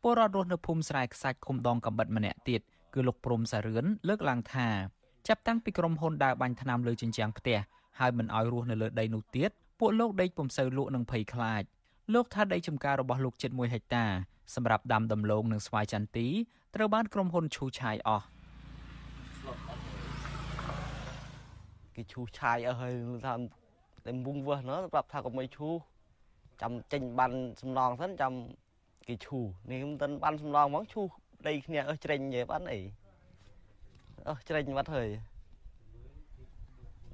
[0.03, 2.61] ពលរដ្ឋរស់នៅភូមិស្រែខ្សាច់ឃុំដងកំបិតម្នាក់ទៀត
[2.95, 4.69] គឺលោកព្រំសារឿនលើកឡើងថា
[5.29, 7.59] ចាប់តាំងពីក្រុមហ៊ុនដើរបាញ់ថ្នាំលើជញ្ជាំងផ្ទះ
[7.99, 11.63] ហើយមិនអោយរស់នៅលើដីនោះទៀតពួកលោកដេកពុំសូវលក់នឹងភ័យខ្លាច
[12.15, 14.05] លោកថាដីចំការរបស់លោកជិត1ហិកតា
[14.55, 16.27] សម្រាប់ដាំដំឡូងនិងស្វាយចន្ទី
[16.75, 18.27] ត្រូវបានក្រុមហ៊ុនឈូសឆាយអស់
[21.95, 22.95] គេឈូសឆាយអស់ហើយ
[23.27, 23.35] ថា
[24.05, 25.73] តែមុងវឹសណោះប្រាប់ថាកុំឲ្យឈូស
[26.63, 28.33] ចាំចេញបានសំឡងសិនចាំ
[29.11, 29.39] គេឈូ
[29.71, 31.03] នេះខ្ញុំមិនបានសំឡងហ្មងឈូ
[31.47, 32.81] ដីគ្នាអើច្រេញទេបានអី
[34.29, 35.11] អើច្រេញបាត់ហើយ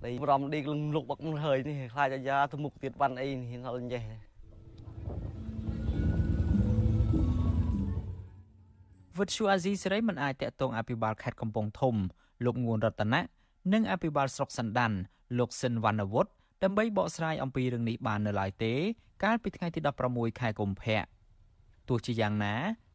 [0.04, 3.46] đây rầm đi lục bậc hơi thì khai cho ra thu mục tiệt văn ấy
[3.50, 4.02] thì nó lên vậy
[9.18, 11.94] វិទ្យុអាស៊ីសេរីមិនអាចតាក់ទងអភិបាលខេត្តកំពង់ធំ
[12.44, 13.20] លោកងួនរតនៈ
[13.72, 14.92] និងអភិបាលស្រុកសណ្ដាន
[15.38, 16.30] លោកសិនវណ្ណវុឌ្ឍ
[16.62, 18.72] ដើម្បីបកស្រាយអំពីរឿងនេះបាននៅឡើយទេ
[19.24, 19.80] កាលពីថ្ងៃទី
[20.10, 21.15] 16ខែកុម្ភៈ
[21.88, 22.54] ទោះជាយ៉ាងណា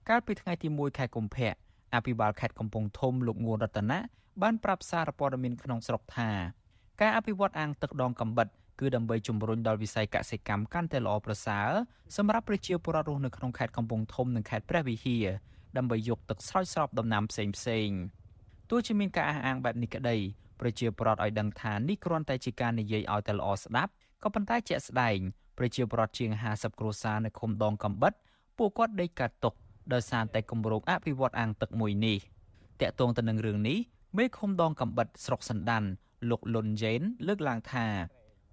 [0.09, 1.53] កាលពីថ្ងៃទី1ខែកុម្ភៈ
[1.95, 3.99] អភិបាលខេត្តកំពង់ធំលោកងួនរតនៈ
[4.41, 6.29] បានប្រាប់សារព័ត៌មានក្នុងស្រុកថា
[7.01, 8.47] ការអភិវឌ្ឍអាងទឹកដងកំបិត
[8.79, 11.69] គឺដើម្បីជំរុញដល់វិស័យកសិកម្មកាន់តែល្អប្រសើរ
[12.17, 15.25] សម្រាប់ប្រជាពលរដ្ឋរស់នៅក្នុងខេត្តកំពង់ធំនិងខេត្តព្រះវិហារ
[15.77, 17.89] ដើម្បីយកទឹកស្រោចស្រពដំណាំផ្សេងផ្សេង
[18.69, 20.17] ទោះជាមានការអះអាងបែបនេះក្តី
[20.59, 23.91] ប្រជាពលរដ្ឋឲ្យដឹងថានេះគ្រាន់តែជាការនិយាយឲ្យតែល្អស្ដាប់
[24.23, 25.17] ក៏ប៉ុន្តែជាក់ស្ដែង
[25.57, 28.13] ប្រជាពលរដ្ឋជាង50គ្រួសារនៅឃុំដងកំបិត
[28.63, 29.53] ពួកគាត់ដេកកាត់ទុក
[29.93, 32.17] ដោយសារតែគម្រោងអភិវឌ្ឍអាងទឹកមួយនេះ
[32.81, 33.77] តាក់ទងទៅនឹងរឿងនេះ
[34.17, 35.83] មេឃុំដងកំបិតស្រុកសណ្ដាន
[36.29, 37.87] លោកលុនយ៉េនលើកឡើងថា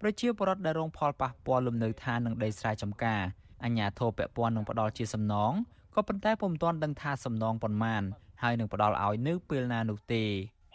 [0.00, 3.22] ប្រជាពលរដ្ឋដែលរងផលប៉ះពាល់លំនៅឋាននិងដីស្រែចម្ការ
[3.64, 5.52] អញ្ញាធិបពពាន់នឹងផ្ដល់ជាសំណង
[5.94, 8.02] ក៏ប៉ុន្តែពុំទាន់ដឹងថាសំណងប៉ុន្មាន
[8.42, 10.24] ហើយនឹងផ្ដល់ឲ្យនៅពេលណានោះទេ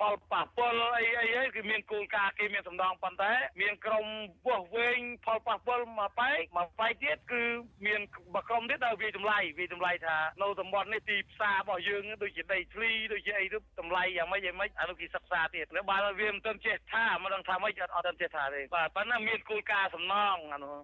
[0.04, 3.32] ផលប៉ះពាល់អីអីហ្នឹងគឺមានគោលការណ៍គេមានសំដងប៉ុន្តែ
[3.62, 4.06] មានក្រុម
[4.48, 7.44] វាស់វែងផលប៉ះពាល់មួយបែកមួយបែកទៀតគឺ
[7.86, 8.02] មាន
[8.36, 20.76] បក្រុមទៀតដែលវាចម្លៃវាចម្លៃថានៅតំបន់នេះទីផ្សាររបស់យើងដូចជាដីធ្លីដូចជាអីទៅតម្លៃយ៉ាងម៉េចយ៉ាងម៉េចអានោះគេសិក្សាទៀតនៅបើវាមិនទាន់ចេះថាមិនដឹងថាម៉េចអត់អត់ចេះថាទេបាទប៉ុន្តែមានគោលការណ៍សំណងអានោះ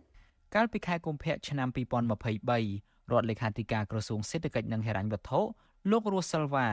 [0.55, 5.39] កាលពីខែកុម្ភៈឆ្នាំ2023រដ្ឋលេខាធិការក្រសួងសេដ្ឋកិច្ចនិងហិរញ្ញវត្ថុ
[5.91, 6.67] លោករស់សិលវ៉ា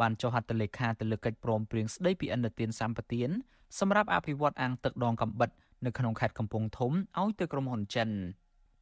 [0.00, 3.30] បានចុះហត្ថលេខាទៅលើកិច្ចព្រមព្រៀងស្តីពីអនុទានសម្បទាន
[3.78, 5.50] សម្រាប់អភិវឌ្ឍអាងទឹកដងកំបិត
[5.84, 8.08] នៅក្នុងខេត្តកំពង់ធំឲ្យទៅក្រុមហ៊ុនចិន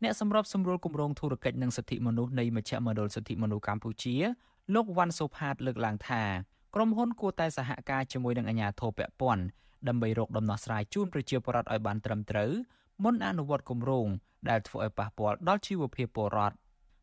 [0.02, 4.16] អ្នកសម្របសម្រួលគម្រោងធុរកិច្ចនិងសិទ្ធិមនុស្សនៃមជ្ឈមណ្ឌលសិទ្ធិមនុស្សកម្ពុជា
[4.74, 6.22] លោកវ៉ាន់សូផាតលើកឡើងថា
[6.74, 9.44] ក្រុមហ៊ុនគួរតែសហការជាមួយនឹងអាជ្ញាធរពាក់ព័ន្ធ
[9.88, 12.50] ដើម្បីរកដំណោះស្រាយជូនប្រជាពលរដ្ឋឲ្យបានត្រឹមត្រូវ
[13.04, 14.06] មុនអនុវត្តគម្រោង
[14.50, 16.56] ដែលធ្វើឲ្យប៉ះពាល់ដល់ជីវភាពពលរដ្ឋ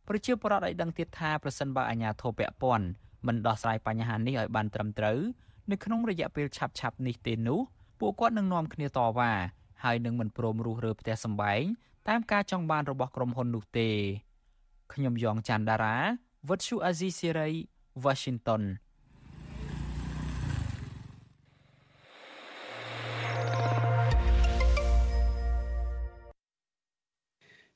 [0.08, 2.86] ប្រជាពលរដ្ឋឲ្យដឹងទៀតថាប្រសិនបើអាជ្ញាធរពាក់ព័ន្ធ
[3.28, 5.20] មិនដោះស្រាយបញ្ហានេះឲ្យបានត្រឹមត្រូវ
[5.72, 7.60] នៅក្នុងរយៈពេលឆាប់ឆាប់នេះទេនោះ
[8.00, 9.32] ពួកគាត់នឹងនាំគ្នាតវ៉ា
[9.84, 11.64] ហើយនឹងមិនព្រមរុះរើផ្ទះសម្បែង
[12.08, 13.90] តាមការចង់បានរបស់ក្រុមហ៊ុននោះទេ
[14.94, 15.98] ខ្ញុំយ៉ងច័ន្ទដារា
[16.50, 17.50] វិទ្យុអាស៊ីសេរី
[18.06, 18.64] Washington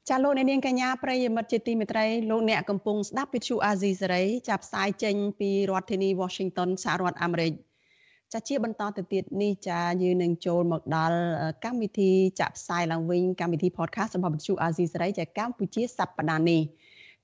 [0.07, 7.53] ចាលោកអ្នកនាងកញ្ញាប្រិយមិត្តជាទីមេត្រីលោកអ្នកកំពុងស្ដាប់វិទ្យុអាស៊ីសេរីចាប់ផ្សាយចេញពីរដ្ឋធានី Washington សហរដ្ឋអាមេរិក
[8.33, 11.19] ចាជាបន្តទៅទៀតនេះចាយើងនឹងចូលមកដល់
[11.63, 16.61] កម្មវិធីចាក់ផ្សាយឡើងវិញកម្មវិធី podcast របស់វិទ្យុអាស៊ីសេរីចាកម្ពុជាសប្តាហ៍នេះ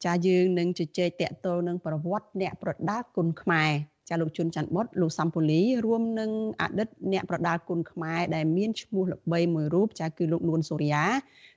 [0.05, 3.71] ចាយើងនឹងជជែកតាក់ទងនឹងប្រវត្តិអ្នកប្រដាល់គុណខ្មែរ
[4.09, 6.31] ចាលោកជុនច័ន្ទបុតលោកសំពូលីរួមនឹង
[6.61, 11.03] អតីតអ្នកប្រដាល់គុណខ្មែរដែលមានឈ្មោះល្បីមួយរូបចាគឺលោកនួនសូរិយា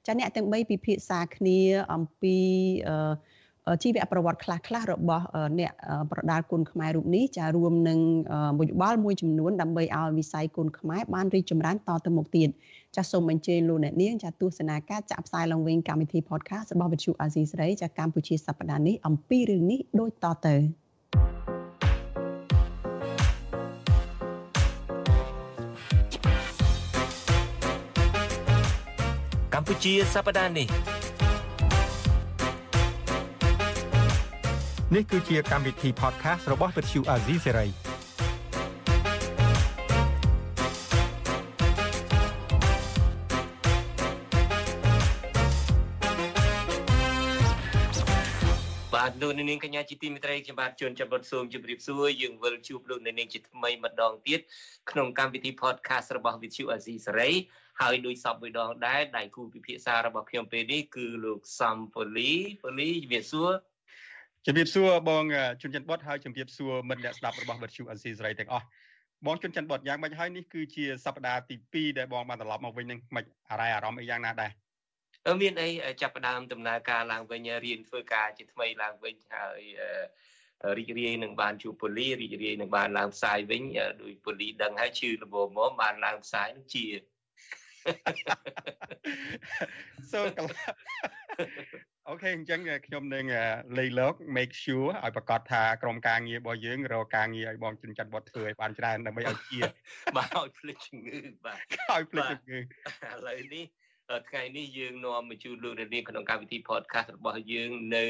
[0.06, 1.58] ចាអ្នកទាំង3ពិភាក្សាគ្នា
[1.92, 2.36] អំពី
[3.82, 5.24] ជីវប្រវត្តិខ្លះខ្លះរបស់
[5.58, 5.72] អ្នក
[6.10, 7.98] ប្រដាល់គុណខ្មែររូបនេះចារួមនឹង
[8.58, 12.48] មួយយោបល់មួយចំនួនដើម្បីឲ្យវិស័យគុណខ្មែរបានរីកចម្រើនតទៅមុខទៀត
[12.96, 20.56] ចាសសូមអញ្ជើញលោកអ្នកនាងចាទស្សនាការចាក់ផ្សាយឡើងវិញកម្មវិធី podcast របស់វិទ្យុអាស៊ីសេរីចាកម្ពុជាសប្តាហ៍នេះអំពីរឿងនេះដូចតទៅ
[29.60, 30.68] កម្ពុជាសប្តាហ៍នេះ
[34.94, 37.68] នេះគឺជាកម្មវិធី podcast របស់ Vuthu Azizi Serai
[48.94, 54.40] បាទលោកនាងកញ្ញាជាទីមេត្រីខ្ញុំបាទជួនចាប់បុតសូមជម្រាបសួរយើងវិលជួបលោកនាងជាថ្មីម្ដងទៀត
[54.90, 57.34] ក្នុងកម្មវិធី podcast របស់ Vuthu Azizi Serai
[57.80, 63.50] ហើយដោយសពមួយដងដែរដៃគូពិភាក្សារបស់ខ្ញុំពេលនេះគឺលោកសំពូលីពូលីជំរាបសួរ
[64.46, 65.24] ជំរាបសួរបង
[65.62, 68.66] ជុនច័ន្ទបុតហើយជំរាបសួរមិត្តអ្នកស្ដាប់របស់វិទ្យុអេស៊ីសរ៉ៃទាំងអស់
[69.26, 74.50] បងជុនច័ន្ទបុតយ៉ាងម៉េចហើយនេះគឺជាសប្តាហ៍ទី2ដែលបងបានត្រឡប់មកវិញនឹងមិនអារ៉ៃអារម្មណ៍អីយ៉ាងណាដែរ
[75.26, 75.68] អឺមានអី
[76.02, 79.60] ចាប់ផ្ដើមដំណើរការឡើងវិញរៀនធ្វើការជាថ្មីឡើងវិញហើយ
[80.78, 83.62] រីករាយនឹងបានជួបពូលីរីករាយនឹងបានឡើងផ្សាយវិញ
[84.02, 86.84] ដោយពូលីដឹងហើយជឿលបមកបានឡើងផ្សាយនឹងជា
[90.12, 90.18] so
[92.08, 93.24] អូខេអញ្ចឹងខ្ញុំនឹង
[93.78, 99.58] លេខលោក make sure ឲ្យប្រកាសថាក្រុមការងាររបស់យើងរកការងារឲ្យបងជិនច័ន្ទវត្តធ្វើឲ្យបានច្រើនដើម្បីឲ្យជា
[100.16, 101.58] បាទឲ្យភ្លេចជំងឺបាទ
[101.92, 102.62] ឲ្យភ្លេចជំងឺឥ
[103.26, 103.64] ឡូវនេះ
[104.28, 108.06] ថ្ងៃនេះយើងនាំមកជូនលោកនាងក្នុងកម្មវិធី podcast របស់យើងនៅ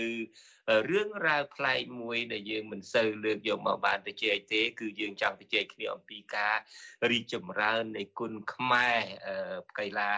[0.91, 6.57] រឿងរ៉ាវប្លែកមួយដែលយើងមិនសូវលើកយកមកបានទៅជែកទេ គឺយើងចង់ទៅជែកគ្នាអំពីការ
[7.11, 8.99] រីកចម្រើននៃគុណខ្មែរ
[9.79, 10.13] កីឡា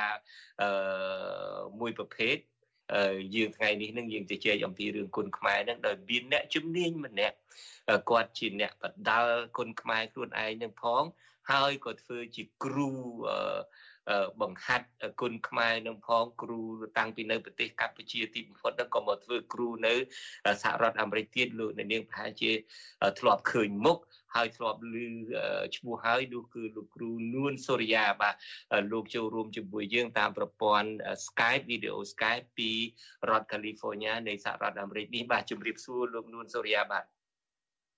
[1.81, 2.37] មួយប្រភេទ
[3.35, 7.37] យើងថ្ងៃនេះនឹងយើងជជែកអំពីរឿងគុណខ្មែរនឹងដោយមានអ្នកជំនាញម្នាក់
[8.11, 11.05] គាត់ជាអ្នកបដាល់គុណខ្មែរខ្លួនឯងនឹងផង
[11.51, 12.91] ហើយក៏ធ្វើជាគ្រូ
[14.43, 14.89] បង្ហាត់
[15.21, 16.61] គុណខ្មែរនឹងផងគ្រូ
[16.99, 19.95] តាំងពីនៅប្រទេសកម្ពុជាទីបំផុតហ្នឹងក៏មកធ្វើគ្រូនៅ
[20.63, 22.51] សហរដ្ឋអាមេរិកទៀតលោកនាងប្រហែលជា
[23.21, 23.99] ធ្លាប់ឃើញមុខ
[24.35, 24.97] ហើយធ្លាប់ឮ
[25.77, 28.35] ឈ្មោះហើយនោះគឺលោកគ្រូនួនសូរិយាបាទ
[28.93, 30.91] លោកចូលរួមជាមួយយើងតាមប្រព័ន្ធ
[31.27, 32.71] Skype video Skype ពី
[33.31, 37.05] រដ្ឋ California នៃសហរដ្ឋអាមេរិកនេះបាទជម្រាបសួរលោកនួនសូរិយាបាទ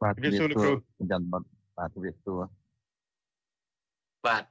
[0.02, 0.72] បាទជម្រាបសួរលោកគ្រូ
[1.12, 2.61] ចាំបាទជម្រាបសួរ
[4.26, 4.44] បាទ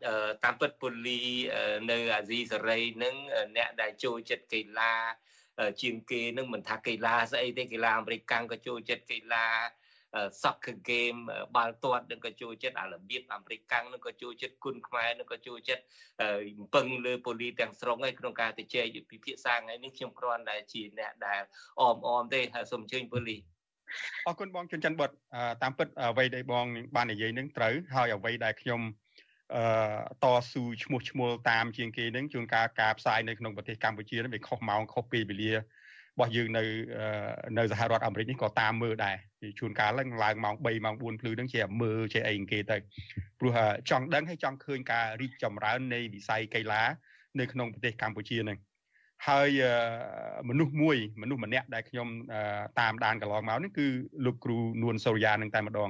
[0.44, 1.22] តាមពិតពូលី
[1.92, 3.16] នៅអាស៊ីសេរីនឹង
[3.58, 4.94] អ្នកដែលចូលចិត្តកីឡា
[5.82, 9.46] ជាងគេនឹងមិនថាកីឡាស្អីទេកីឡាអាមេរិកកាំងក៏ចូលចិត្តកីឡា
[10.42, 11.20] soccer game
[11.56, 15.84] បាល់ទាត់នឹងក៏ចូលចិត្តអារបៀបអាមេរិកកាំងនឹងក៏ចូលចិត្តគុណខ្មែរនឹងក៏ចូលចិត្ត
[16.76, 21.42] ពឹងលើប៉ូលីទាំងស្រុងឯក្នុងការទៅជែកពិភាក្សាថ្ងៃនេះខ្ញុំគ្រាន់តែជាអ្នកដែល
[21.80, 23.38] អមអមទេហើយសូមអញ្ជើញប៉ូលី
[24.28, 25.10] អរគុណបងជុនច័ន្ទបុត
[25.64, 26.66] តាមពិតអ្វីដែលបង
[26.96, 28.82] បាននិយាយនឹងត្រូវហើយអ្វីដែលខ្ញុំ
[29.56, 29.64] អឺ
[30.24, 35.58] តស៊ូឈ្មោះឈ្មោលតាមជាងគេនឹងជួនកាលការផ្សាយនៅក្នុងប្រទេសកម្ពុជានឹងវាខុសម៉ោងខុសពេលវេលារ
[36.20, 36.64] បស់យើងនៅ
[37.58, 39.18] នៅសហរដ្ឋអាមេរិកនេះក៏តាមមើលដែរ
[39.60, 42.78] ជួនកាលឡើងឡើងម៉ោង3ម៉ោង4ភ្លឺនឹងជាមើលជាអីគេទៅ
[43.40, 43.58] ព្រោះ
[43.90, 46.84] ចង់ដឹងហើយចង់ឃើញការរីកចម្រើននៃវិស័យកីឡា
[47.40, 48.58] នៅក្នុងប្រទេសកម្ពុជានឹង
[49.28, 49.50] ហើយ
[50.50, 52.08] មនុស្សមួយមនុស្សម្នាក់ដែលខ្ញុំ
[52.80, 53.88] តាមដានកន្លងមកនេះគឺ
[54.26, 55.90] លោកគ្រូនួនសូរិយានឹងតែម្ដង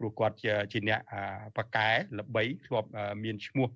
[0.00, 1.00] ព្រោះគាត់ជាជាអ្នក
[1.56, 2.88] បកែល្បីធ្លាប់
[3.24, 3.68] មានឈ្មោះ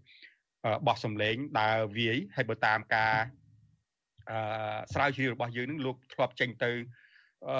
[0.87, 3.14] បោះសម្លេងដើរវាយហើយបើតាមការ
[4.31, 6.70] អឺស្រាវជ្រាវរបស់យើងនឹងលោកធ្លាប់ចេញទៅ
[7.49, 7.59] អឺ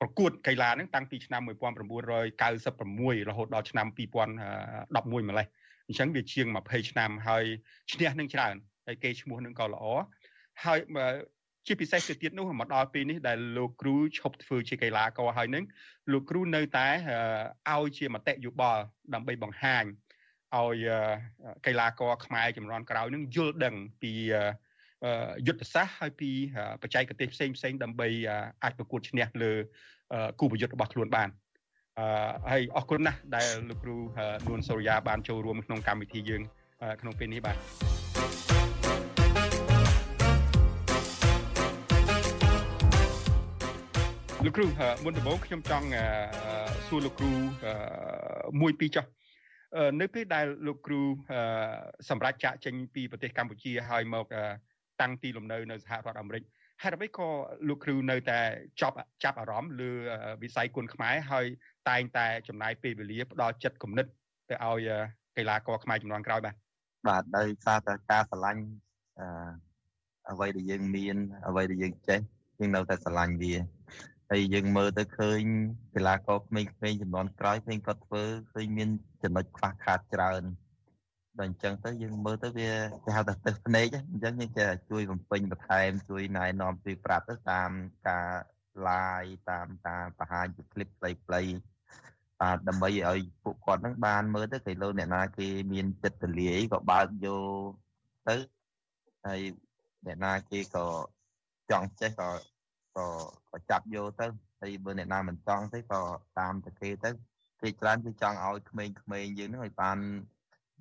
[0.00, 5.46] ប្រកួតកីឡាហ្នឹងតាំងពីឆ្នាំ1996រហូតដល់ឆ្នាំ2011ម្លេះ
[5.86, 7.44] អញ្ចឹងវាជាង20ឆ្នាំហើយ
[7.92, 8.54] ឈ្នះនឹងច្រើន
[8.86, 9.84] ហើយគេឈ្មោះនឹងក៏ល្អ
[10.64, 10.80] ហើយ
[11.68, 15.64] ជាពិសេសទៅទៀតនោះមកដល់ពេលនេះដែលលោកគ្រូឈប់ធ្វើជាកីឡាករហើយនឹង
[16.12, 16.88] លោកគ្រូនៅតែ
[17.70, 18.82] ឲ្យជាមតិយោបល់
[19.14, 19.84] ដើម្បីបង្ហាញ
[20.56, 20.86] ឲ្យ
[21.66, 24.12] កីឡាករខ្មែរចំនួនក្រោយនឹងយល់ដឹងពី
[25.46, 26.30] យុទ្ធសាស្ត្រហើយពី
[26.82, 28.08] បច្ចេកទេសផ្សេងផ្សេងដើម្បី
[28.62, 29.52] អាចប្រកួតឈ្នះលើ
[30.40, 31.28] គូប្រយុទ្ធរបស់ខ្លួនបាន
[31.98, 33.96] អឺហើយអរគុណណាស់ដែលលោកគ្រូ
[34.46, 36.42] នួនសូរិយាបានចូលរួមក្នុងកម្មវិធីយើង
[37.00, 37.97] ក្នុងពេលនេះបាទ
[44.44, 44.66] លោកគ្រូ
[45.04, 45.86] មុនដំបូងខ្ញុំចង់
[46.86, 47.32] សួរលោកគ្រូ
[48.60, 49.04] មួយពីរចុះ
[50.00, 51.00] នៅពេលដែលលោកគ្រូ
[52.10, 54.26] សម្រាប់ចាក់ចេញពីប្រទេសកម្ពុជាហើយមក
[55.00, 56.42] តាំងទីលំនៅនៅសហរដ្ឋអាមេរិក
[56.82, 57.28] ហេតុអ្វីក៏
[57.68, 58.40] លោកគ្រូនៅតែ
[58.80, 59.90] ចាប់ចាប់អារម្មណ៍លើ
[60.42, 61.46] វិស័យគុនខ្មែរហើយ
[61.88, 64.06] តែងតែចំណាយពេលវេលាផ្ដល់ចិត្តគំនិត
[64.50, 64.88] ទៅឲ្យ
[65.36, 66.54] កីឡាករខ្មែរចំនួនក្រោយបាទ
[67.08, 68.62] បាទដោយសារតែការស្រឡាញ់
[69.20, 69.50] អឺ
[70.30, 71.16] អ្វីដែលយើងមាន
[71.48, 72.20] អ្វីដែលយើងចេះ
[72.60, 73.54] យើងនៅតែស្រឡាញ់វា
[74.30, 75.40] ហើយយើងមើលទៅឃើញ
[75.94, 78.22] កីឡាករក្មេងៗចំនួនក្រោយឃើញគាត់ធ្វើ
[78.52, 78.88] ឃើញមាន
[79.22, 80.42] ចំណុចខ្វះខាតច្រើន
[81.38, 82.72] ដល់អញ្ចឹងទៅយើងមើលទៅវា
[83.04, 87.70] គេហៅថាទឹកភ្នែកអញ្ចឹងយើងចេះជួយបំពេញបន្ថែមជួយណែនាំជួយប្រាប់ទៅតាម
[88.08, 88.28] ការ
[88.86, 91.52] live តាមការបង្ហាញពី clip ខ្លីៗ
[92.40, 97.28] បាទដើម្បីឲ្យពួកគាត់នឹងបានមើលទៅគេលោកអ្នកណាគេមានចិត្តទលាយក៏បើកយ
[97.68, 97.70] ក
[98.28, 98.36] ទៅ
[99.26, 99.40] ហើយ
[100.06, 100.86] អ្នកណាគេក៏
[101.70, 102.28] ចង់ចេះក៏
[102.98, 103.08] ក៏
[103.52, 104.26] ក៏ចាប់យកទៅ
[104.60, 106.00] ហើយបើអ្នកណាមិនចង់ទេក៏
[106.38, 107.10] តាមតែគេទៅ
[107.60, 109.98] គេច្រើនគឺចង់ឲ្យក្មេងៗយើងនឹងឲ្យបាន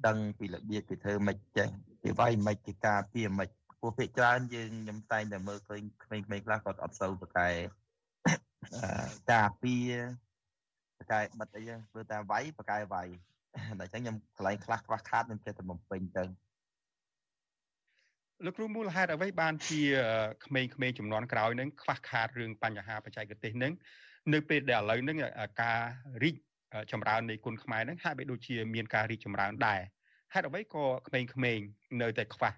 [0.07, 1.68] ដឹងពីរបៀបគេធ្វើមិនចេះ
[2.03, 3.47] គេវាយមិនគេការពារមិន
[3.82, 7.49] ពួកភាគច្រើនយើងខ្ញុំតែងតែមើលឃើញក្មេងៗខ្លះគាត់អត់សូវប្រកែ
[9.32, 9.91] ការពារ
[10.99, 13.07] បកែបិទអីចឹងធ្វើតែវាយបកែវាយ
[13.80, 16.24] តែអញ្ចឹងខ្ញុំកន្លែងខ្លះខ្វះខាតខ្ញុំចេះតែបំពេញទៅ
[18.45, 19.81] លោកគ្រូមូលហេតុអ្វីបានជា
[20.45, 23.73] ក្មេងៗចំនួនក្រោយនឹងខ្វះខាតរឿងបញ្ហាបច្ចេកទេសនឹង
[24.33, 25.17] នៅពេលដែលឥឡូវនឹង
[25.61, 25.79] ការ
[26.23, 26.35] រីក
[26.91, 29.81] ចម្រើននៃគុណខ្មែរនឹងហាក់បីដូចជាមានការរីកចម្រើនដែរ
[30.33, 31.65] ហេតុអ្វីក៏ក្មេងៗ
[32.01, 32.51] នៅតែខ្វះ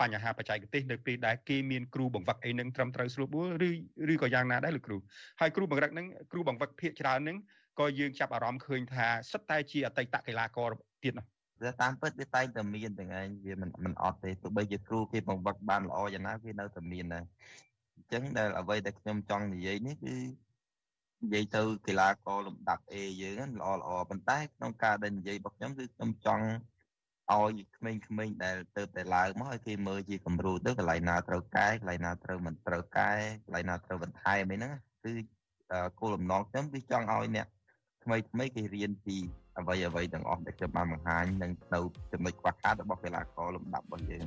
[0.00, 3.70] បញ្ហាបច្ចេកទេសនៅពេលដែលគេមានគ្រូបង្វឹកអីនឹងត្រឹមត្រូវស្រួលបួលឬ
[4.12, 4.98] ឬក៏យ៉ាងណាដែរលោកគ្រូ
[5.40, 7.36] ហើយគ្រូបង្រឹកនឹងគ្រូបង្វឹកភាកច្រើននឹង
[7.80, 10.70] ក៏យើងចាប់អារម្មណ៍ឃើញថាសិតតែជាអតីតកីឡាករ
[11.04, 11.26] ទៀតនោះ
[11.62, 17.24] វាតាមពិតវាតែងតែមានទាំងឯងវាមិនមិនអត់ទេទោះបីជាគ្រូគេបង្វឹកបានល្អយ៉ាងណាវានៅតែមានដែរ
[17.94, 20.16] អញ្ចឹងដែលអ្វីដែលខ្ញុំចង់និយាយនេះគឺ
[21.22, 26.46] និយាយទៅកីឡាករលំដាប់ A យើងល្អល្អប៉ុន្តែក្នុងការដែលនិយាយរបស់ខ្ញុំគឺខ្ញុំចង់
[27.32, 33.12] ឲ្យក្មេងៗដែលទៅតែឡើងមកឲ្យគេមើលជាគំរូទៅកន្លែងណាត្រូវកែកន្លែងណាត្រូវមិនត្រូវកែ
[33.44, 34.72] កន្លែងណាត្រូវបន្ថែមអីហ្នឹង
[35.04, 35.12] គឺ
[36.00, 37.46] គោលបំណងខ្ញុំគឺចង់ឲ្យអ្នក
[38.04, 39.16] ថ្មីថ្មីគេរៀនពី
[39.58, 41.80] អ្វីអ្វីទាំងអស់ដែលខ្ញុំបានបង្ហាញនិងនៅ
[42.12, 44.24] ចំណុចខ្វះខាតរបស់កីឡាករលំដាប់របស់យើង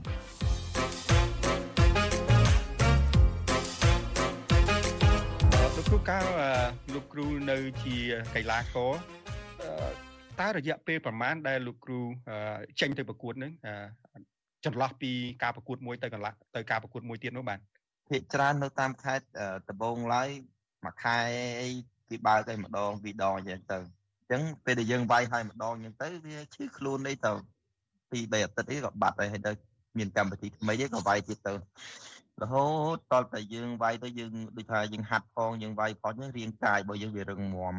[5.76, 6.26] លោកគ្រូកាល
[6.94, 7.96] លោកគ្រូនៅជា
[8.36, 8.92] កីឡាករ
[10.40, 12.00] តើរយៈពេលប្រមាណដែលលោកគ្រូ
[12.80, 13.52] ចេញទៅប្រកួតនឹង
[14.66, 15.12] ចន្លោះពី
[15.44, 17.60] ការប្រកួតមួយទៅកន្លះទៅការប្រកួតមួយទៀតនោះបាទ
[18.10, 19.26] ភាគច្រើននៅតាមខេត្ត
[19.70, 20.30] ដំបងឡើយ
[20.86, 21.18] មួយខែ
[21.62, 21.70] អី
[22.10, 23.99] គេបើកឲ្យម្ដងពីរដងអញ្ចឹងទៅ
[24.30, 27.32] អញ្ចឹងពេលដែលយើងវាយឲ្យម្ដងអញ្ចឹងទៅវាឈឺខ្លួនអីទៅ
[28.12, 29.52] ពី3អាទិត្យអីក៏បាត់ហើយហើយទៅ
[29.98, 31.54] មានកម្មវិធីថ្មីទៀតក៏វាយទៀតទៅ
[32.42, 32.66] រហូ
[32.96, 37.76] តតតែយើងវាយទៅយើងដូចថាយើងហាត់ផងយើងវាយផងយើងរាងកាយរបស់យើងវារឹងមាំ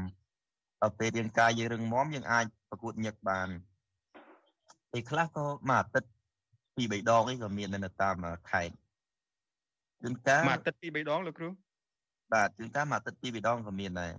[0.81, 3.49] ដល់ពេលរាងកាយយើងរឹងមាំយើងអាចប្រកួតញឹកបាន
[4.93, 6.11] ពេលខ្លះក៏មួយអាទិត្យ
[6.77, 8.15] ពីរបីដងអីក៏មាននៅតាម
[8.51, 8.75] ខេត្ត
[10.03, 11.49] ជួនកាលមួយអាទិត្យពីរបីដងលោកគ្រូ
[12.33, 14.13] បាទជួនកាលមួយអាទិត្យពីរបីដងក៏មានដែរ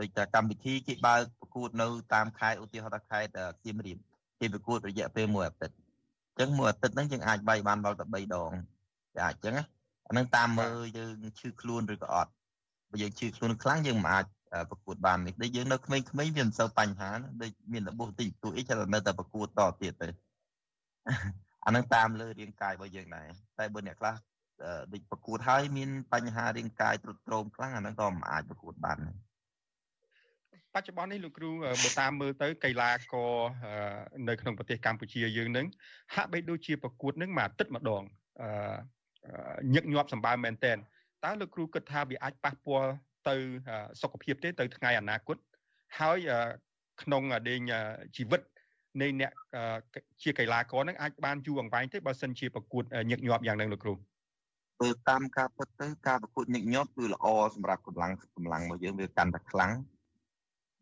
[0.00, 3.32] ដូចតែកម្មវិធីគេបើកប្រកួតនៅតាមខេត្តឧទាហរណ៍ថាខេត្ត
[3.62, 3.98] សៀមរាប
[4.40, 8.52] គេប្រកួតរយៈពេលមួយអាទិត្យអញ្ចឹងមួយអាទិត្យហ្នឹងយើងអាចបាយបានដល់តែ3ដង
[9.14, 9.64] តែអាចអញ្ចឹងណា
[10.08, 12.30] អានឹងតាមមើលយើងឈឺខ្លួនឬក៏អត់
[12.90, 14.24] បើយើងឈឺខ្លួនខ្លាំងយើងមិនអាច
[14.70, 17.10] ប្រកួតបាននេះដូចយើងនៅក្មេងៗវាមិនសូវបញ្ហា
[17.42, 20.08] ដូចមានរបួសតិចតួចអីចាំនៅតែប្រកួតតទៀតទៅ
[21.66, 23.28] អានឹងតាមលើរាងកាយរបស់យើងដែរ
[23.58, 24.14] តែបើអ្នកខ្លះ
[24.92, 29.16] ដូចប្រកួតហើយមានបញ្ហារាងកាយទ្រុឌទ្រោមខ្លាំងអានឹងក៏មិនអាចប្រកួតបានដែរ
[30.74, 31.50] បច្ចុប្បន្ននេះលោកគ្រូ
[31.82, 33.32] បើតាមមើលទៅកីឡាករ
[34.28, 35.66] នៅក្នុងប្រទេសកម្ពុជាយើងនឹង
[36.14, 38.02] ហាក់បីដូចជាប្រកួតនឹងមួយអាទិត្យម្ដង
[39.74, 40.76] ញឹកញាប់សម្បើមមែនតែន
[41.24, 42.90] តើលោកគ្រូគិតថាវាអាចប៉ះពាល់
[43.28, 43.36] ទៅ
[44.02, 45.36] សុខភាពទេទៅថ្ងៃអនាគត
[45.98, 46.18] ហើយ
[47.02, 47.60] ក្នុងដេញ
[48.16, 48.40] ជីវិត
[49.00, 49.32] នៃអ្នក
[50.22, 53.94] ជាកីឡាករនឹងអាចបានយូរអង្វែងទេបើសិនជាប្រកួតញឹកញាប់យ៉ាងហ្នឹងលោកគ្រូ
[54.80, 59.72] បើតាមការពិតទៅការប្រកួតញឹកញាប់គឺល្អសម្រាប់កម្លាំងកម្លាំងរបស់យើងវាកាន់តែខ្លាំង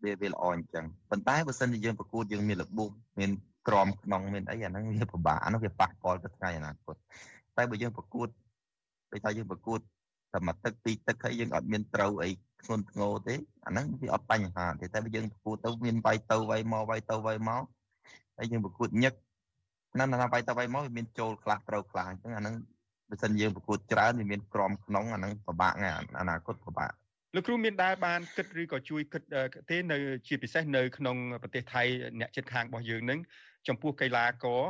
[0.05, 2.90] វាវាល្អអញ្ចឹងប៉ុន្តែបើសិនជាយើងប្រកួតយើងមានរបួស
[3.20, 3.30] មាន
[3.68, 6.96] ក្រមក្នុងមានអីអាហ្នឹងវាពិបាកអាហ្នឹងវាប៉ះពាល់ទៅថ្ងៃអនាគត
[7.57, 8.28] តែបើយើងប្រកួត
[9.11, 9.80] ដូចថាយើងប្រកួត
[10.32, 12.30] តែមួយទឹកពីរទឹកហើយយើងអត់មានត្រូវអី
[12.62, 13.34] ធ្ងន់ធ្ងរទេ
[13.66, 17.62] អាហ្នឹងវាអត់បញ្ហាទេតែបើយើងប្រកួតទៅមានវាយទៅវាយមកវាយទៅវាយមក
[18.38, 19.14] ហើយយើងប្រកួតញឹក
[19.98, 22.55] ណាស់ណាស់វាយទៅវាយមកវាមានចូលខ្លះត្រូវខ្លះអញ្ចឹងអាហ្នឹង
[23.09, 26.92] បើសិនយើងប្រកួតច្រើនវាមានក្រមក្នុងអាហ្នឹងពិបាកណាស់អនាគតពិបាក
[27.35, 29.22] លោកគ្រូមានដែរបានគិតឬក៏ជួយគិត
[29.70, 29.97] ទេនៅ
[30.28, 31.83] ជាពិសេសនៅក្នុងប្រទេសថៃ
[32.20, 33.20] អ្នកជិតខាងរបស់យើងនឹង
[33.68, 34.62] ចំពោះកីឡាករ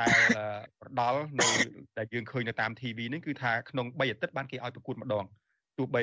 [0.00, 0.18] ដែល
[0.80, 1.46] ប្រដាល់នៅ
[1.98, 5.24] ដែលយើងឃើញនៅតាម TV ហ្នឹងគឺថាក្នុង3អាទិត្យបានគេឲ្យប្រកួតម្ដង
[5.78, 6.02] ទោះបី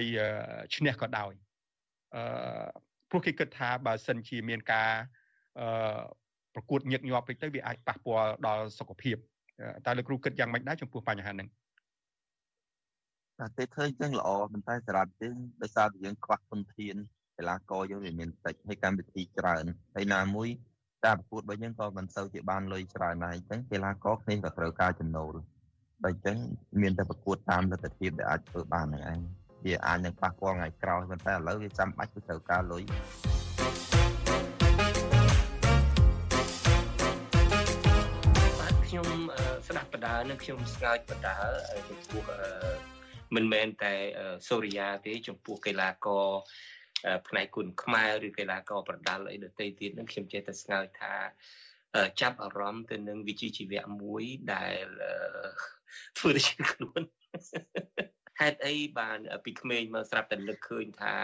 [0.76, 1.34] ឈ្នះក៏ដោយ
[2.16, 2.24] អឺ
[3.10, 4.92] ព្រោះគេគិតថាបើសិនជាមានការ
[5.60, 6.02] អឺ
[6.56, 9.18] ប្រកួតញឹកញាប់ពេកទៅវាអាចប៉ះពាល់ដល់សុខភាព
[9.86, 11.48] តើលោកគ្រូគិតយ៉ាងម៉េចដែរចំពោះបញ្ហាហ្នឹង
[13.40, 16.96] តែគេឃើញចឹងល្អប៉ុន្តែសម្រាប់យើងដោយសារតែយើងខ្វះធនធាន
[17.38, 19.66] កីឡាករយើងវាមានតិចហើយកម្មវិធីច្រើន
[19.96, 20.50] ហើយណាមួយ
[21.06, 25.34] ការប្រកួតរបស់យើងក៏មិនសូវជាបានលុយច្រើនដែរអញ្ចឹងកីឡាករគ្នាក៏ត្រូវការចំណូល
[26.04, 26.38] បើអញ្ចឹង
[26.82, 29.20] មានតែប្រកួតតាមលទ្ធភាពដែលអាចធ្វើបានហ្នឹងឯង
[29.66, 32.84] វាអាចនឹងប៉ះពាល់ថ្ងៃក្រោយប៉ុន្តែឥឡូវវាចាំបាច់គឺត្រូវការលុយ
[38.86, 39.10] ខ្ញុំ
[39.68, 41.36] ស្ដាប់បដានិងខ្ញុំស្ងើចបដា
[41.88, 42.95] ចំពោះ
[43.36, 43.94] មិនមែនតែ
[44.48, 46.28] សូរិយាទេចំពោះកីឡាករ
[47.28, 51.14] ផ្នែកគុណខ្មែរឬកីឡាករប្រដាល់អីដទៃទៀតនឹងខ្ញុំចេះតែស្ងើចថា
[52.22, 54.24] ចាប់អារម្មណ៍ទៅនឹងវិជ្ជាជីវៈមួយ
[54.54, 54.86] ដែល
[56.18, 57.02] ធ្វើជាខ្លួន
[58.40, 61.16] ហេតុអីបានពីក្មេងមកស្រាប់តែនឹកឃើញថា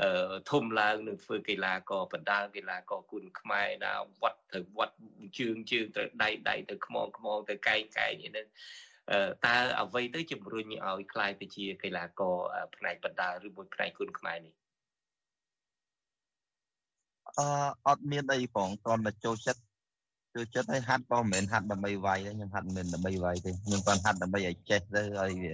[0.00, 4.96] អឺធំឡើងនឹងធ្វើកីឡាករបដាល់កីឡាករគុណខ្មែរណាវត្តទៅវត្ត
[5.38, 8.46] ជើងជើងទៅដៃដៃទៅខ្មងខ្មងទៅកែងកែងនេះ
[9.46, 12.36] តើអ្វីទៅជំរុញឲ្យខ្លាយទៅជាកីឡាករ
[12.76, 14.54] ផ្នែកបដាល់ឬមួយផ្នែកគុណខ្មែរនេះ
[17.38, 17.46] អឺ
[17.86, 19.62] អត់មានអីផងគ្រាន់តែចូលចិត្ត
[20.34, 25.52] ចូលចិត្តឲ្យហាត់ក៏មិនមែនហាត់ដើម្បីវាយទេខ្ញុំហាត់មិនមែនដើម្បីវាយទេខ្ញុំគ្រាន់ហាត់ដើម្បីឲ្យចេះទៅឲ្យវា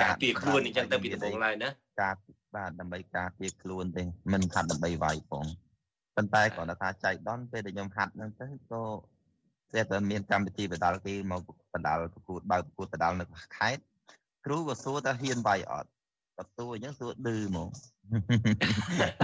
[0.00, 1.70] ការពារខ្លួនអញ្ចឹងទៅពីដំបូងឡើយណា
[2.02, 2.14] ការ
[2.54, 4.02] បាទដើម្បីការពារខ្លួនទេ
[4.32, 5.44] មិនហាត់ដើម្បីវាយផង
[6.16, 8.82] ប៉ុន្តែគ្រាន់តែថាចៃដន្យពេលដែលខ្ញុំហាត់ហ្នឹងទៅក៏
[9.76, 11.40] ស្រាប់តែមានកម្មវិធីបដាល់គេមក
[11.74, 13.24] បដាល់ប្រកួតបើប្រកួតបដាល់នៅ
[13.58, 13.82] ខេត្ត
[14.46, 15.90] គ្រូក៏សួរថាហ៊ានវាយអត់
[16.36, 17.68] បើសួរអញ្ចឹងសួរឌឺហ្មង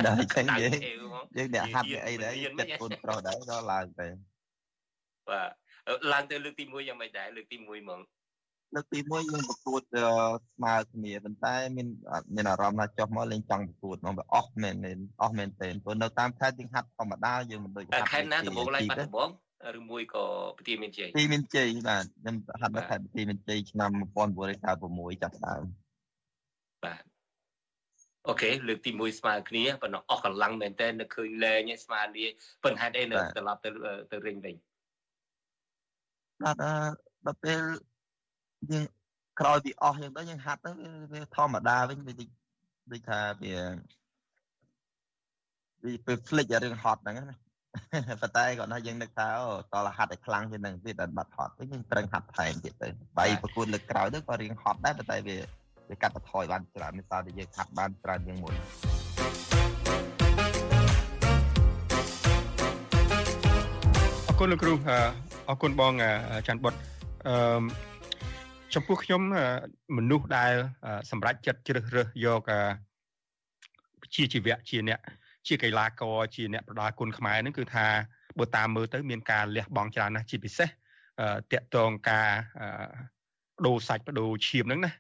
[0.07, 0.73] ដល់អញ្ចឹងយើង
[1.37, 4.07] យើងអ្នកហាត់អីដែរចិត្តកូនប្រុសដែរក៏ឡើងទៅ
[5.29, 5.49] បាទ
[6.13, 8.01] ឡើងទៅលើកទី1យ៉ាងម៉េចដែរលើកទី1ហ្មង
[8.75, 9.83] លើកទី1យើងប្រកួត
[10.55, 11.89] ស្មើគ្នាប៉ុន្តែមាន
[12.35, 19.31] មានអារម្មណ៍ថាចុះមកលេងចង់ប្រកួតមកវាអស់មែនមែនអស់មែនទេព្រោះនៅតាមខេត្តយើងហាត់ធម្មតាយើងមិនដូចហាត់ខេត្តណាដំបងឡើងបាត់ដំបង
[19.79, 20.25] ឬមួយក៏
[20.57, 23.91] ប្រទីមានជ័យទីមានជ័យបាទខ្ញុំហាត់នៅខេត្តប្រទីមានជ័យឆ្នាំ
[24.57, 25.63] 1996ចាប់ដើម
[26.85, 27.03] បាទ
[28.29, 32.27] អូខេលើកទី1ស្មើគ្នាប៉ុន្តែអស់កម្លាំងមែនតើនៅឃើញលែងស្មើលា
[32.65, 33.71] ប៉ុន្តែហេតុអីនៅត្រឡប់ទៅ
[34.13, 34.55] ទៅរិញវិញ
[36.43, 37.61] បាទដល់ពេល
[38.71, 38.85] យើង
[39.41, 40.71] ក្រោយពីអស់យើងទៅយើងហាត់ទៅ
[41.13, 42.13] វាធម្មតាវិញវា
[42.93, 43.55] ដូចថាវា
[45.85, 47.37] វាពេលផ្លិចរឿងហត់ហ្នឹងណា
[48.21, 55.37] ប៉ុន្តែគាត់ថាយើងនឹកថាអូតលហាត់ឲ្យខ្លាំងជាងនឹងទៀតដល់បាត់ហត់ទៅយើងត្រូវហាត់ថែមទៀតទៅបាយប្រគួតលើកក្រោយទៅក៏រៀងហត់ដែរប៉ុន្តែវា
[55.89, 58.55] វាកាត់បន្ថយបានច្រើនមិនសល់តែយើងហាត់បានច្រើនជាងមុន
[64.29, 64.73] អរគុណលោកគ្រូ
[65.49, 65.93] អរគុណបង
[66.47, 66.75] ច័ន្ទបុត
[67.29, 67.63] អឺ
[68.75, 69.23] ចំពោះខ្ញុំ
[69.97, 70.53] មនុស្សដែល
[71.11, 72.51] សម្រេចចិត្តជ្រើសរើសយក
[74.15, 75.01] ជាជីវៈជាអ្នក
[75.47, 77.87] ជាកីឡាករជាអ្នកប្រដាល់គុណខ្មែរហ្នឹងគឺថា
[78.39, 80.71] បើតាមមើលទៅមានការលះបង់ច្រើនណាស់ជាពិសេសត
[81.53, 82.31] កតងការ
[83.57, 84.93] បដូរសាច់បដូរឈាមហ្នឹងណា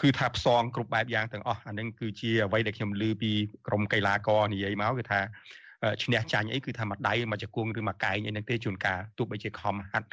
[0.00, 3.32] គឺថាផ្សងគ្រប់បែបយ៉ាងទាំងអស់អានឹងគឺជាអ្វីដែលខ្ញុំឮពី
[3.66, 5.20] ក្រុមកីឡាករនិយាយមកគឺថា
[6.02, 10.08] ឈ្នះចាញ់អីគឺថាមួយដៃមួយជង្គង់ឬមួយកែងអីហ្នឹងទេជួនកាលទោះបីជាខំហាត់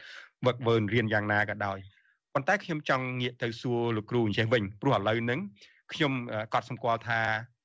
[0.46, 1.78] វឹកវើរៀនយ៉ាងណាក៏ដោយ
[2.34, 5.40] ប៉ុន្តែខ្ញុំចង់ងាកទៅសួរលោកគ្រូអញ្ចេះវិញព្រោះឥឡូវហ្នឹង
[5.94, 6.14] ខ្ញុំ
[6.54, 7.20] កត់សម្គាល់ថា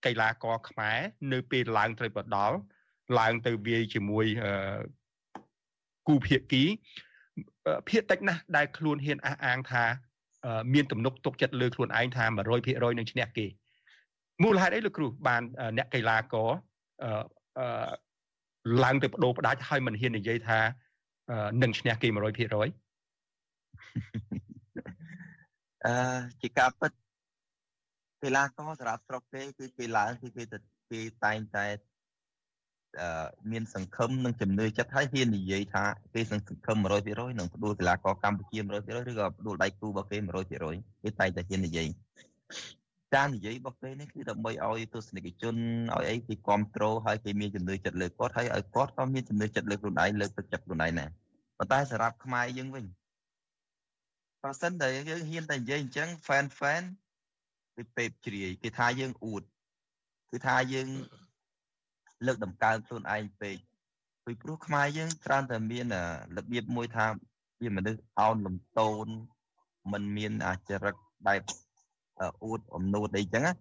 [0.05, 0.99] កីឡាករខ្មែរ
[1.33, 2.57] នៅពេលឡើងត្រីបដល់
[3.19, 4.27] ឡើងទៅវាយជាមួយ
[6.09, 6.65] គូភាគី
[7.89, 9.85] ភាគតិចណាស់ដែលខ្លួនហ៊ានអះអាងថា
[10.75, 12.25] មានទំនុកទុកចិត្តលើខ្លួនឯងថា
[12.63, 13.47] 100%នឹងឈ្នះគេ
[14.43, 15.43] មូលហេតុអីលោកគ្រូបាន
[15.77, 16.51] អ្នកកីឡាករ
[18.85, 20.59] ឡើងទៅបដូរផ្ដាច់ហើយមិនហ៊ាននិយាយថា
[21.63, 22.17] នឹងឈ្នះគេ100%
[25.87, 25.95] អឺ
[26.41, 26.93] ជាការពិត
[28.23, 30.59] កីឡាករសម្រាប់ស្រុកគេគឺគេឡើងគឺគេទៅ
[30.91, 31.67] គេតែងតែ
[33.01, 40.19] អឺមានសង្ឃឹមនិងជំនឿចិត្តហើយហ៊ាននិយាយថាគេសង្ឃឹម100%នឹងផ្ដួលកីឡាករកម្ពុជា100%ឬក៏ផ្ដួលដៃគូរបស់គេ
[40.61, 41.87] 100%គេតែងតែហ៊ាននិយាយ
[43.15, 45.55] ការនិយាយរបស់គេនេះគឺដើម្បីឲ្យទស្សនិកជន
[45.95, 51.09] ឲ្យអីគេគ្រប់គ្រងហើយគេមានជំនឿចិត្តលើគាត់ហើយឲ្យគាត់ក៏មានជំនឿចិត្តលើខ្លួនឯងលើកទឹកចិត្តខ្លួនឯងដែរ
[51.59, 52.85] ប៉ុន្តែសម្រាប់ខ្មែរយើងវិញ
[54.43, 56.83] បើសិនតែយើងហ៊ានតែនិយាយអញ្ចឹង fan fan
[57.81, 59.43] គេពេបជ្រាយគេថាយើងអួត
[60.31, 60.89] គឺថាយើង
[62.27, 63.57] លើកតម្កើងខ្លួនឯងពេក
[64.25, 65.87] ពីព្រោះខ្មែរយើងច្រើនតែមាន
[66.37, 67.07] របៀបមួយថា
[67.63, 69.07] វាមនុស្សអោនលំតូន
[69.93, 71.43] มันមានអាចរិតបែប
[72.45, 73.53] អួតអំនួតអីចឹងណា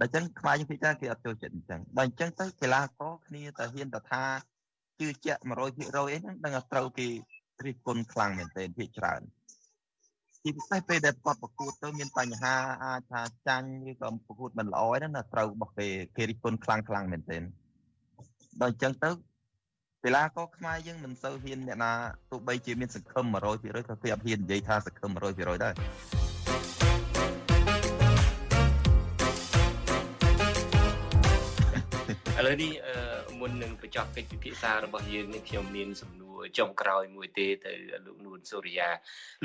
[0.00, 4.24] ដល់ចឹងខ្មែរយើងពិចារណាគេអត់ចូលចិត្តអញ្ចឹងដល់អញ្ចឹងទៅកីឡាករគ្នាតែហ៊ានតែថា
[5.00, 7.08] ជឿជាក់100%អីហ្នឹងដឹងថាត្រូវគេ
[7.64, 9.20] រិះគន់ខ្លាំងមែនទែនភាគច្រើន
[10.48, 17.42] ជាពិសេសពេលដែលគាត់ប្រកួតទៅមានបញ្ហាអាចថាចាញ់ឬក៏ប្រកួតមិនល្អហ្នឹងណាត្រូវរបស់គេគេរិះគន់ខ្លាំងខ្លាំងមែនទែន
[18.60, 19.10] ដល់អញ្ចឹងទៅ
[20.04, 21.92] កីឡាករខ្មែរយើងមិនសូវហ៊ានអ្នកណា
[22.30, 23.24] ទោះបីជាមានសង្ឃឹម
[23.56, 25.74] 100%ក៏គេអត់ហ៊ាននិយាយថាសង្ឃឹម100%ដែរ
[32.38, 32.70] ឥឡូវនេះ
[33.46, 37.72] មុននឹងបញ្ចប់កិច្ចពិភាក្សារបស់យើងនេះខ្ញុំមានសំណួរចុងក្រោយមួយទេទៅ
[38.06, 38.88] លោកនួនសូរិយា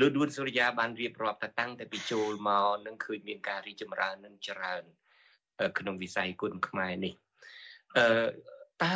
[0.00, 4.82] លោកនួនសូរិយាបានរៀបរាប់ថាតាំងតែពីចូលមកនឹងឃើញមានការរីកចម្រើននឹងច្រើន
[5.78, 7.14] ក្នុងវិស័យគុណខ្មែរនេះ
[7.98, 8.06] អឺ
[8.82, 8.94] តើ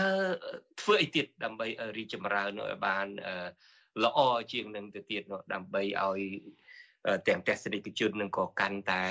[0.80, 1.66] ធ្វើអីទៀតដើម្បី
[1.98, 3.07] រីកចម្រើនឲ្យបាន
[4.04, 4.18] ល្អ
[4.52, 6.20] ជាងនឹងទៅទៀតនោះដើម្បីឲ្យ
[7.28, 9.07] ទាំងទស្សនិកជននឹងក៏កាន់តែ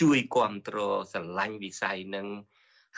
[0.00, 2.28] ជួយគ្រប់គ្រងស្រឡាញ់វិស័យនឹង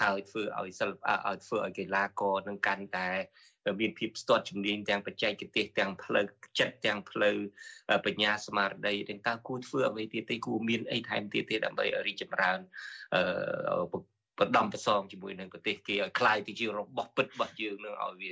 [0.02, 3.10] ហើយធ្វើឲ្យសិល្បៈឲ្យធ្វើឲ្យកីឡាករនឹងកាន់តែ
[3.82, 6.26] មានភាពស្ទាត់ជំនាញទាំងបច្ចេកទេសទាំងផ្លូវ
[6.60, 7.38] ចិត្តទាំងផ្លូវ
[8.06, 12.60] បញ្ញាស្មារតីទាំងតើគួរធ្វើអ្វីទៀតទេគួរមានអីថែមទៀតទេដើម្បីឲ្យរីកចម្រើន
[13.14, 13.86] អឺ
[14.40, 18.32] បដំប្រសងជាមួយនឹងប្រទេសគេឲ្យคล้ายទៅជារបស់ពិតរបស់យើងនឹងឲ្យវា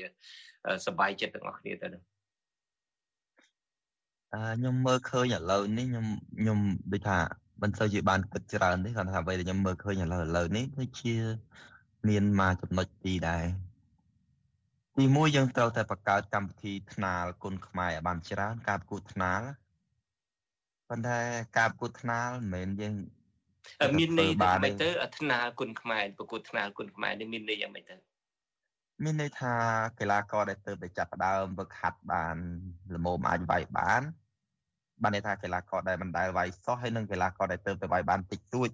[0.88, 2.04] សบายចិត្តទាំងអស់គ្នាទៅនឹង
[4.34, 6.08] អឺខ្ញុំមើលឃើញឥឡូវនេះខ្ញុំ
[6.40, 6.60] ខ្ញុំ
[6.92, 7.18] ដូចថា
[7.63, 11.15] មិនសូវជាបានគិតច្រើនទេគាត់ថាអ្វីដែលខ្ញុំមើលឃើញឥឡូវឥឡូវនេះគឺជា
[12.09, 13.45] មានមកចំណុចទីដែរ
[14.97, 19.41] ទីមួយយើងត្រូវតែបង្កើតកម្មវិធីថ្នាលគុណខ្មែរឲ្យបានច្រើន ការប្រកួតថ្នាល
[20.89, 21.19] ប៉ុន្តែ
[21.59, 22.95] ការប្រកួតថ្នាលមិនមែនយើង
[23.99, 24.89] មានន័យថាម៉េចទៅ
[25.19, 27.97] ថ្នាលគុណខ្មែរប្រកួតថ្នាលគុណខ្មែរនេះមានន័យយ៉ាងម៉េចទៅ
[29.05, 29.55] មានន័យថា
[29.99, 32.37] កីឡាករដែលទៅតែចាប់ផ្ដើមវឹកហាត់បាន
[32.95, 34.03] ល្មមអាចវាយបាន
[35.03, 38.71] បានន័យថាកីឡាករដែលមិនដែលវាយសោះហើយនិងកីឡាករដែលទៅទៅវាយបានតិចតួច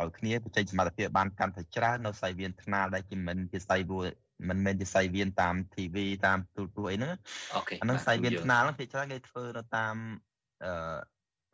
[0.00, 4.10] ឲ្យគ្នាបញ្ចេញសមត្ថភាពបានកាន់តែច្រើននៅសៃវៀនថ្នាលដែលជាមិនជាសៃវៀន
[4.48, 7.14] មិនមែនជាសៃវៀនតាម TV តាមទូរទស្សន៍អីហ្នឹង
[7.54, 9.94] អូខេអានឹងសៃវៀនថ្នាលហ្នឹងភាគច្រើនគេធ្វើនៅតាម
[10.64, 10.96] អឺ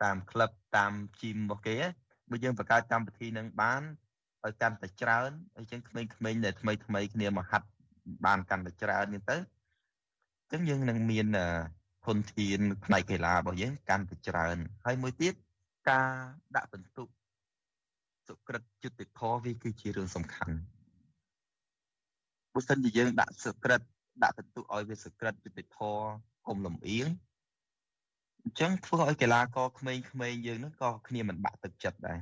[0.03, 1.77] តាមក្លឹបតាមជីមរបស់គេ
[2.29, 3.81] បើយើងបង្កើតកម្មវិធីនឹងបាន
[4.45, 7.67] ឲ្យកាន់តែច្រើនអញ្ចឹងក្មេងៗដែលថ្មីថ្មីគ្នាមកហាត់
[8.25, 11.27] បានកាន់តែច្រើននេះទៅអញ្ចឹងយើងនឹងមាន
[12.05, 15.33] ធនធានផ្នែកកីឡារបស់យើងកាន់តែច្រើន ហើយមួយទៀត
[15.89, 16.11] ការ
[16.55, 17.07] ដាក់បន្ទុក
[18.27, 20.55] សុក្រិតយុទ្ធធរវាគឺជារឿងសំខាន់
[22.53, 23.81] បើសិនជាយើងដាក់សុក្រិត
[24.23, 25.97] ដាក់បន្ទុកឲ្យវាសុក្រិតយុទ្ធធរ
[26.47, 27.07] កុំលំអៀង
[28.41, 32.19] អញ្ចឹងធ្វើឲ្យកីឡាករក្មេងៗយើងហ្នឹងក៏គ្នាមិនបាក់ទឹកចិត្តដែរ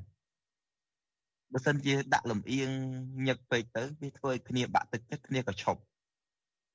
[1.53, 2.69] បើសិនជាដាក់លំអៀង
[3.27, 5.81] ញឹកពេកទៅវាធ្វើឲ្យគ្នាបាក់ទឹកចិត្តគ្នាក៏ឈប់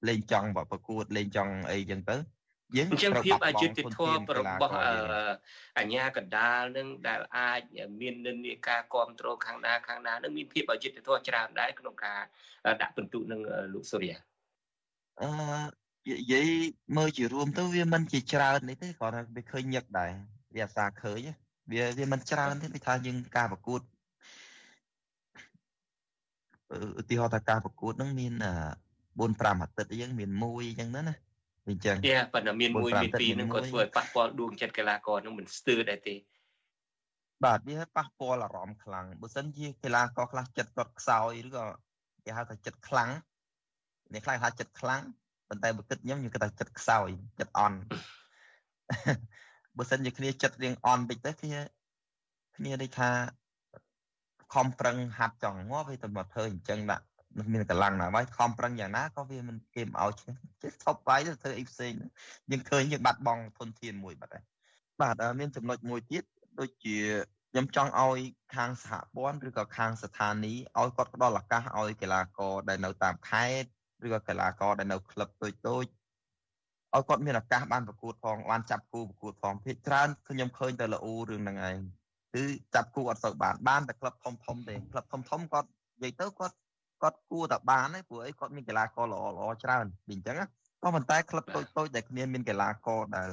[0.09, 2.17] លេងចង់ប្រកួតលេងចង់អីចឹងទៅ
[2.77, 4.75] យើងអញ្ចឹងភាពអយុត្តិធម៌របស់
[5.79, 7.61] អញ្ញាកណ្ដាលនឹងដែលអាច
[8.01, 12.21] មាននិន្នាការគ្រប់គ្រងខាងណាខាងណានឹងមានភាពអយុត្តិធម៌ច្រើនដែរក្នុងការ
[12.83, 13.41] ដាក់ពិន្ទុនឹង
[13.75, 14.19] លោកសូរិយា
[15.21, 15.29] អឺ
[16.09, 16.49] និយាយ
[16.97, 20.11] មើលជារួមទៅវាមិនជាច្រើននេះទេគ្រាន់តែវាឃើញញឹកដែរ
[20.55, 21.19] វាអាសាឃើញ
[21.73, 23.81] វាវាមិនច្រើនទេដូចថាយើងការប្រកួត
[27.01, 28.33] ឧទាហរណ៍ថាការប្រកួតហ្នឹងមាន
[28.99, 31.03] 4 5អាទិត្យអញ្ចឹងមាន1អញ្ចឹងណា
[31.69, 36.15] អញ្ចឹងយ៉ាប៉ុន្តែមាន1មាន2ហ្នឹងក៏ធ្វើឲ្យប៉ះពាល់ដួងចិត្តកីឡាករហ្នឹងមិនស្ទើរដែរទេ
[37.45, 41.65] បាទវាប៉ះពាល់អារម្មណ៍ខ្លាំងបើសិនជាកីឡាករខ្លះចិត្តគាត់ខ្សោយឬក៏
[42.25, 43.11] គេហៅថាចិត្តខ្លាំង
[44.13, 45.03] អ្នកខ្លះថាចិត្តខ្លាំង
[45.49, 47.09] ប៉ុន្តែបើគិតខ្ញុំខ្ញុំគិតថាចិត្តខ្សោយ
[47.39, 47.79] ចិត្តអន់
[49.77, 51.61] បើសិនជាគ្នាចិត្តរៀងអន់តិចទៅគ្នា
[52.57, 53.11] គ្នាដូចថា
[54.55, 57.07] ខំប្រឹងហាត់ចង់ងាប់វាទៅមកធ្វើអញ្ចឹងដាក់
[57.53, 61.93] មានកម្លាំងណាស់ហើយខំប្រឹងយ៉ាងណាក៏វាមិនគេមិនឲ្យឈ្នះចេះថប់បាយទៅធ្វើអីផ្សេង
[62.51, 64.45] យើងឃើញយើងបាត់បង់ធនធានមួយបាត់ហើយ
[65.01, 66.25] បាទមានចំណុចមួយទៀត
[66.61, 66.99] ដូចជា
[67.51, 68.19] ខ្ញុំចង់ឲ្យ
[68.55, 73.69] ខាងសហព័ន្ធឬក៏ខាងស្ថានីយ៍ឲ្យគាត់ផ្ដល់ឱកាសឲ្យកីឡាករដែលនៅតាមខេត្ត
[74.05, 75.85] ឬក៏កីឡាករដែលនៅក្លឹបតូចតូច
[76.95, 81.79] ឲ្យគាត់មានឱកាសបានប្រកួតផងបានចាប់គូប្រកួតផងភាគច្រើនខ្ញុំឃើញតែល្អរឿងហ្នឹងឯង
[82.35, 85.69] គឺចាប់គូអត់សូវបានបានតែក្លឹបធំធំទេក្លឹបធំធំគាត់
[86.03, 86.57] និយាយទៅគាត់
[87.03, 90.37] គាត់គួរតែបានទេព្រោះអីគាត់មានកីឡាករល្អល្អច្រើនអញ្ចឹង
[90.83, 93.29] ក៏ប៉ុន្តែក្លឹបតូចតូចដែលគ្នាមានកីឡាករដែល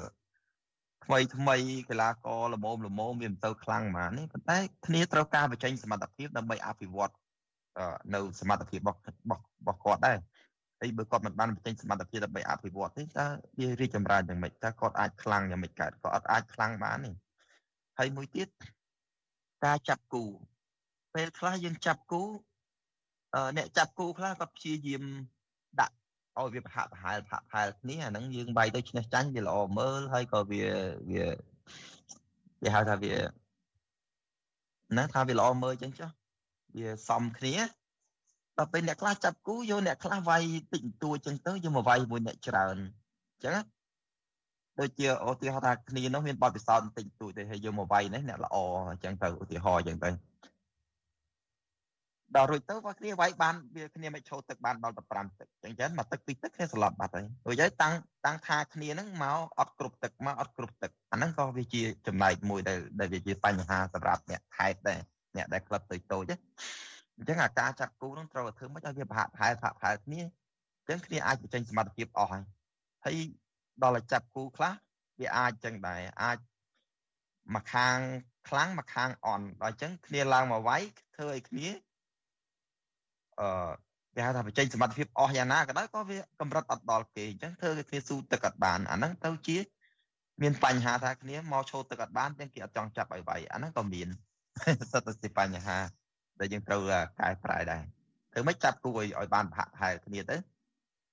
[1.06, 1.58] ថ្មីថ្មី
[1.90, 4.58] កីឡាករល្មមល្មមវាមិនទៅខ្លាំងហ្មងនេះប៉ុន្តែ
[4.88, 7.14] គ្នាត្រូវការបញ្ចេញសមត្ថភាពដើម្បីអភិវឌ្ឍ
[8.14, 9.00] នៅសមត្ថភាពរបស់
[9.30, 10.18] របស់គាត់ដែរ
[10.80, 13.26] ហើយបើគាត់មិនបានបញ្ចេញសមត្ថភាពដើម្បីអភិវឌ្ឍទេតើ
[13.60, 17.12] វារីកចម្រើនយ៉ាងម៉េចតើគាត់អាចខ្លាំងយ៉ាងម៉េចកើតគាត់អត់អាចខ្លាំងបានទេ
[17.98, 18.48] ហើយមួយទៀត
[19.66, 20.24] ការចាប់គូ
[21.16, 22.24] ពេលខ្លះយើងចាប់គូ
[23.58, 25.04] អ្នកចាប់គូខ្លះគាត់ព្យាយាម
[25.80, 25.96] ដាក់
[26.38, 30.64] ឲ្យវាប្រហាក់ប្រហែលប្រហាក់ប្រហែលគ្នាអាហ្នឹងយើងបាយទៅឈ្នះចាញ់វាល្អមើលហើយក៏វា
[31.10, 31.26] វា
[32.62, 33.14] គេហៅថាវា
[34.98, 36.10] ណាថាវាល្អមើលអញ្ចឹងចុះ
[36.78, 37.56] វាសមគ្នា
[38.58, 42.76] ដល់ពេលអ្នកខ្លះចាប់គូយកអ្នកខ្លះវាយតិចតួចអញ្ចឹងទៅយកមកវាយមួយអ្នកច្រើន
[43.32, 43.58] អញ្ចឹង
[44.80, 48.56] ដូចជាឧទាហរណ៍ថាគ្នានោះមានបទពិសោធន៍បន្តិចតួចទេហើយយកមកវាយនេះអ្នកល្អ
[48.90, 50.10] អញ្ចឹងទៅឧទាហរណ៍អញ្ចឹងទៅ
[52.36, 57.94] ដល់រួចទៅបើគ្នាវាយបានវាគ្នាមិនឈោទឹកបានដល់15ទឹកអញ្ចឹងមកទឹកពីរទឹកគ្នាស្លាប់បាត់ហើយរួចហើយតាំង
[58.26, 65.00] តាំងថាគ្នាហ្នឹងមកអត់គ្រប់ទឹកមកអត់គ្រប់ទឹកអាហ្នឹងក៏វាជាចំណែកមួយដែលដែលវាជាបញ្ហាសម្រាប់អ្នកខេតដែរ
[65.36, 66.32] អ្នកដែលក្លឹបតូចតូច
[67.18, 72.44] អញ្ចឹងអាការចាត់គូហ្នឹងត្រូវតែធ្វើមិនឲ្យវាប្រហាក់ប្រហែលប្រហាក់ប្រហែលគ្នាអញ្ចឹងគ្នាអាចបញ្ចេញសមត្ថភាពអស់ហើយ
[73.06, 73.18] ហើយ
[73.84, 74.74] ដល់តែចាប់គូខ្លះ
[75.20, 76.38] វាអាចចឹងដែរអាច
[77.56, 77.98] មកខាង
[78.50, 80.82] ខ្លាំងមកខាងអន់ដល់អញ្ចឹងគ្នាឡើងមកវាយ
[81.16, 81.68] ធ្វើឲ្យគ្នា
[83.40, 83.48] អឺ
[84.16, 89.58] គេហៅថាបញ្ចេញសមត្ថភាពអស់យ៉ាងណាក៏ដោយក៏វាកម្រិតអត់ដល់គេអញ្ចឹងធ្វើឲ្យគ្នាស៊ូទឹកអត់បានអាហ្នឹងទៅជា
[90.42, 94.08] មានបញ្ហាថាគ្នាមកឈោទឹកអត់បានទាំងគេអត់ចង់ចាប់ឲ្យវាយអាហ្នឹងក៏មាន
[94.92, 95.78] សិតតែជាបញ្ហា
[96.40, 96.82] ដែលយើងត្រូវ
[97.20, 97.84] កែប្រែដែរ
[98.32, 100.38] ធ្វើម៉េចចាប់គួរឲ្យបានប្រហាក់ប្រហែលគ្នាទៅ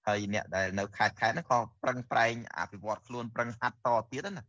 [0.06, 4.44] ហើយអ្នកដែលនៅខេត្តខេត្តហ្នឹងក៏ប្រឹងប្រែងអភិវឌ្ឍខ្លួនប្រឹងហាត់តទៀតណា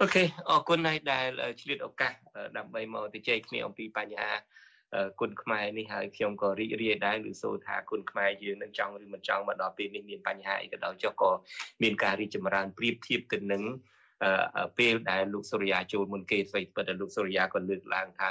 [0.00, 1.26] អូខេអរគុណហើយដែល
[1.60, 2.12] ឆ្លៀតឱកាស
[2.56, 4.30] ដើម្បីមកទៅជែកគ្នាអំពីបញ្ហា
[5.20, 11.30] គុណខ្មែរនេះហើយខ្ញុំក៏រីករាយដែរឬសូថាគុណខ្មែរយើងនឹងចង់ឬមិនចង់មកដល់ពេលនេះមានបញ្ហាអីក៏ដោយចុះក៏
[11.82, 13.64] មានការរីកចម្រើនប្រៀបធៀបទៅនឹង
[14.78, 18.28] ពេលដែលលោកសូរិយាចូលមុនគេស្វ័យពិតលោកសូរិយាក៏លើកឡើងថា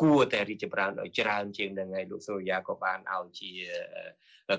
[0.00, 3.50] គួរតែរីកចម្រើនឲ្យច្រើនជាងនឹងហើយលោកសូរិយាក៏បានឲ្យជា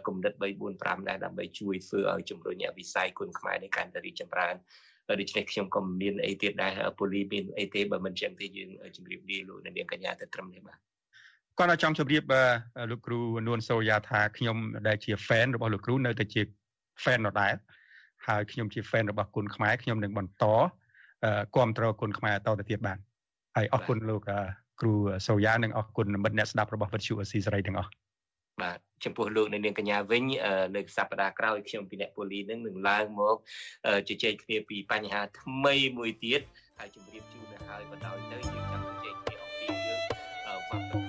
[0.07, 4.55] គំនិត3 4 5ដែរដើម្បីជួយធ្វើឲ្យជំរុញវិស័យគុណខ្មែរនេះកាន់តែរីកចម្រើន
[5.21, 10.94] ដូច្នេះខ្ញុំក៏មានអីទៀតដែរពូលីមានអីទេបើមិនចឹងទេយើងជម្រាបលាលោកនាងកញ្ញាទៅត្រឹមនេះបាទ
[11.59, 12.23] គាត់ចង់ជម្រាប
[12.91, 16.41] លោកគ្រូនួនសូយ៉ាថាខ្ញុំដែលជា fan របស់លោកគ្រូនៅតែជា
[17.03, 17.55] fan ដដែល
[18.27, 20.45] ហើយខ្ញុំជា fan របស់គុណខ្មែរខ្ញុំនឹងបន្ត
[21.55, 22.97] គ្រប់គ្រងគុណខ្មែរតទៅទៀតបាន
[23.55, 24.21] ហើយអរគុណលោក
[24.81, 24.93] គ្រូ
[25.27, 27.91] សូយ៉ានិងអរគុណមិត្តអ្នកស្ដាប់របស់វិទ្យុអស៊ីសេរីទាំងអស់
[28.61, 30.23] បាទចំពោះលោកនៅនាងកញ្ញាវិញ
[30.75, 33.37] នៅសប្តាហ៍ក្រោយខ្ញុំពីអ្នកពូលីនឹងនឹងឡើងមក
[34.07, 36.41] ជជែកគ្នាពីបញ្ហាថ្មីមួយទៀត
[36.79, 39.99] ហើយជម្រាបជូនទៅហើយបណ្ដោយទៅយើងចង់ជជែកគ្នាអំពីរឿង
[40.45, 41.04] វប្បធម៌